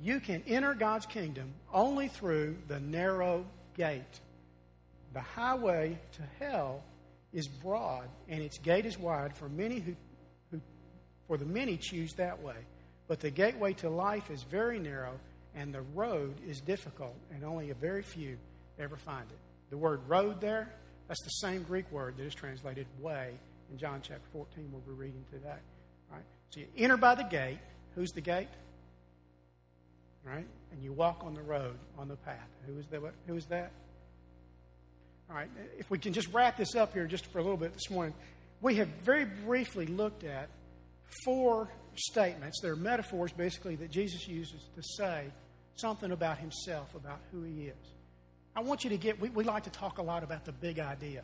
You 0.01 0.21
can 0.21 0.43
enter 0.47 0.75
God's 0.75 1.07
kingdom 1.07 1.55
only 1.73 2.09
through 2.09 2.57
the 2.67 2.81
narrow 2.81 3.47
gate. 3.79 4.21
The 5.15 5.21
highway 5.21 5.99
to 6.13 6.23
hell 6.39 6.83
is 7.33 7.49
broad, 7.49 8.09
and 8.29 8.43
its 8.43 8.59
gate 8.59 8.85
is 8.85 8.99
wide 8.99 9.35
for 9.35 9.49
many 9.49 9.79
who, 9.79 9.95
who 10.51 10.61
for 11.27 11.39
the 11.39 11.47
many 11.47 11.79
choose 11.79 12.13
that 12.15 12.43
way. 12.43 12.57
But 13.07 13.21
the 13.21 13.31
gateway 13.31 13.73
to 13.75 13.89
life 13.89 14.31
is 14.31 14.43
very 14.43 14.79
narrow, 14.79 15.19
and 15.55 15.73
the 15.73 15.83
road 15.95 16.35
is 16.47 16.61
difficult, 16.61 17.17
and 17.31 17.45
only 17.45 17.71
a 17.71 17.75
very 17.75 18.03
few 18.03 18.37
ever 18.79 18.97
find 18.97 19.31
it. 19.31 19.39
The 19.71 19.79
word 19.79 20.01
road 20.09 20.41
there, 20.41 20.75
that's 21.07 21.23
the 21.23 21.31
same 21.31 21.63
Greek 21.63 21.91
word 21.91 22.17
that 22.19 22.25
is 22.25 22.35
translated 22.35 22.87
way 23.01 23.33
in 23.71 23.79
John 23.79 24.01
chapter 24.03 24.29
14, 24.33 24.71
where 24.73 24.83
we're 24.87 24.93
reading 24.93 25.25
today. 25.31 25.61
Right? 26.11 26.23
So 26.51 26.61
you 26.61 26.67
enter 26.77 26.97
by 26.97 27.15
the 27.15 27.25
gate. 27.25 27.59
Who's 27.95 28.11
the 28.11 28.21
gate? 28.21 28.49
Right? 30.25 30.47
And 30.73 30.83
you 30.83 30.93
walk 30.93 31.23
on 31.25 31.35
the 31.35 31.43
road, 31.43 31.77
on 31.99 32.09
the 32.09 32.17
path. 32.17 32.49
Who 32.67 32.79
is, 32.79 32.87
the, 32.87 33.01
who 33.27 33.37
is 33.37 33.47
that? 33.47 33.73
All 35.31 35.37
right. 35.37 35.49
If 35.79 35.91
we 35.91 35.99
can 35.99 36.13
just 36.13 36.33
wrap 36.33 36.57
this 36.57 36.75
up 36.75 36.93
here 36.95 37.07
just 37.07 37.27
for 37.27 37.39
a 37.39 37.43
little 37.43 37.57
bit 37.57 37.73
this 37.73 37.91
morning, 37.91 38.15
we 38.61 38.77
have 38.77 38.89
very 39.05 39.25
briefly 39.25 39.87
looked 39.87 40.25
at 40.25 40.49
four 41.25 41.69
statements. 41.97 42.61
They're 42.61 42.77
metaphors, 42.77 43.33
basically, 43.33 43.77
that 43.77 43.91
Jesus 43.91 44.27
uses 44.27 44.69
to 44.75 44.83
say 44.83 45.25
something 45.77 46.11
about 46.11 46.39
himself, 46.39 46.95
about 46.95 47.21
who 47.31 47.43
he 47.43 47.67
is. 47.67 47.95
I 48.57 48.61
want 48.61 48.85
you 48.85 48.91
to 48.91 48.97
get, 48.97 49.21
we, 49.21 49.31
we 49.31 49.45
like 49.45 49.65
to 49.65 49.71
talk 49.71 49.99
a 49.99 50.03
lot 50.03 50.23
about 50.23 50.45
the 50.45 50.53
big 50.53 50.79
idea 50.81 51.23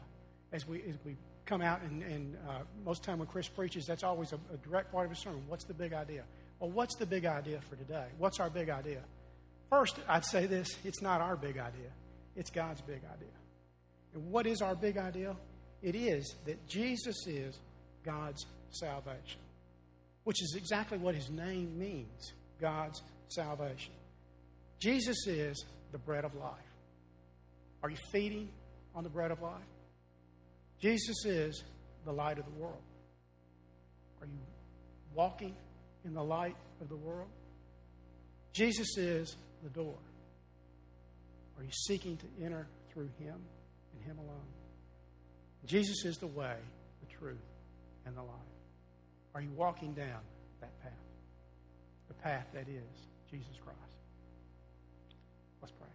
as 0.53 0.67
we, 0.69 0.83
as 0.83 0.97
we 1.05 1.17
come 1.47 1.61
out, 1.61 1.83
and, 1.83 2.03
and 2.03 2.37
uh, 2.49 2.61
most 2.85 3.03
time 3.03 3.19
when 3.19 3.27
Chris 3.27 3.49
preaches, 3.49 3.87
that's 3.87 4.05
always 4.05 4.33
a, 4.33 4.39
a 4.53 4.57
direct 4.59 4.93
part 4.93 5.05
of 5.05 5.11
his 5.11 5.19
sermon. 5.19 5.43
What's 5.49 5.65
the 5.65 5.75
big 5.75 5.93
idea? 5.93 6.23
Well, 6.61 6.71
what's 6.71 6.95
the 6.95 7.07
big 7.07 7.27
idea 7.27 7.61
for 7.69 7.77
today? 7.77 8.07
What's 8.19 8.39
our 8.39 8.49
big 8.49 8.71
idea? 8.71 9.01
First, 9.71 9.99
I'd 10.09 10.25
say 10.25 10.47
this 10.47 10.69
it's 10.85 11.03
not 11.03 11.21
our 11.21 11.37
big 11.37 11.59
idea, 11.59 11.91
it's 12.37 12.51
God's 12.51 12.81
big 12.81 13.03
idea. 13.05 13.29
And 14.15 14.31
what 14.31 14.47
is 14.47 14.63
our 14.63 14.75
big 14.75 14.97
idea? 14.97 15.37
It 15.83 15.95
is 15.95 16.37
that 16.47 16.67
Jesus 16.67 17.27
is 17.27 17.59
God's 18.05 18.47
salvation, 18.71 19.41
which 20.23 20.43
is 20.43 20.55
exactly 20.57 20.99
what 20.99 21.15
his 21.15 21.31
name 21.31 21.79
means 21.79 22.33
God's 22.61 23.03
salvation. 23.29 23.93
Jesus 24.79 25.27
is 25.27 25.65
the 25.93 25.99
bread 25.99 26.25
of 26.25 26.35
life. 26.35 26.53
Are 27.83 27.91
you 27.91 27.97
feeding 28.13 28.49
on 28.95 29.05
the 29.05 29.11
bread 29.11 29.31
of 29.31 29.43
life? 29.43 29.61
Jesus 30.81 31.25
is 31.25 31.65
the 32.05 32.13
light 32.13 32.39
of 32.39 32.45
the 32.45 32.63
world. 32.63 32.83
Are 34.21 34.27
you 34.27 34.39
walking 35.15 35.55
in 36.05 36.15
the 36.15 36.23
light 36.23 36.57
of 36.81 36.89
the 36.89 36.97
world? 36.97 37.29
Jesus 38.53 38.97
is 38.97 39.37
the 39.65 39.71
door. 39.71 39.97
Are 41.57 41.65
you 41.65 41.73
seeking 41.87 42.17
to 42.19 42.27
enter 42.45 42.67
through 42.93 43.09
Him 43.19 43.35
and 43.93 44.05
Him 44.05 44.19
alone? 44.19 44.47
Jesus 45.65 46.05
is 46.05 46.17
the 46.19 46.27
way, 46.27 46.57
the 47.01 47.17
truth, 47.17 47.39
and 48.07 48.17
the 48.17 48.23
life. 48.23 48.31
Are 49.35 49.41
you 49.41 49.51
walking 49.57 49.95
down 49.95 50.21
that 50.61 50.79
path? 50.83 50.93
The 52.09 52.15
path 52.15 52.47
that 52.53 52.69
is 52.69 53.09
Jesus 53.31 53.57
Christ. 53.65 53.79
Let's 55.63 55.73
pray. 55.73 55.89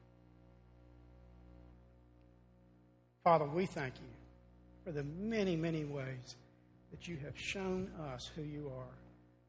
Father, 3.24 3.46
we 3.46 3.68
thank 3.68 3.94
you 4.02 4.08
for 4.84 4.92
the 4.92 5.04
many, 5.04 5.56
many 5.56 5.86
ways 5.86 6.36
that 6.90 7.08
you 7.08 7.18
have 7.18 7.38
shown 7.38 7.92
us 8.14 8.32
who 8.36 8.42
you 8.42 8.72
are 8.76 8.96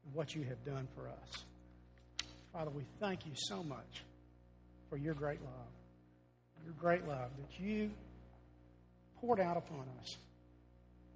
and 0.05 0.13
what 0.13 0.35
you 0.35 0.43
have 0.43 0.63
done 0.63 0.87
for 0.95 1.07
us. 1.07 1.45
Father, 2.53 2.69
we 2.69 2.83
thank 2.99 3.25
you 3.25 3.31
so 3.35 3.63
much 3.63 4.03
for 4.91 4.97
your 4.97 5.13
great 5.13 5.41
love, 5.41 5.71
your 6.65 6.73
great 6.73 7.07
love 7.07 7.29
that 7.37 7.63
you 7.63 7.89
poured 9.21 9.39
out 9.39 9.55
upon 9.55 9.85
us 10.01 10.17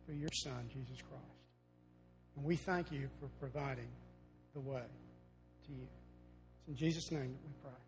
through 0.05 0.15
your 0.15 0.29
Son, 0.31 0.69
Jesus 0.73 1.01
Christ. 1.01 1.23
And 2.37 2.45
we 2.45 2.55
thank 2.55 2.89
you 2.89 3.09
for 3.19 3.27
providing 3.37 3.89
the 4.53 4.61
way 4.61 4.81
to 5.67 5.73
you. 5.73 5.87
It's 6.59 6.69
in 6.69 6.75
Jesus' 6.77 7.11
name 7.11 7.33
that 7.33 7.45
we 7.45 7.53
pray. 7.61 7.84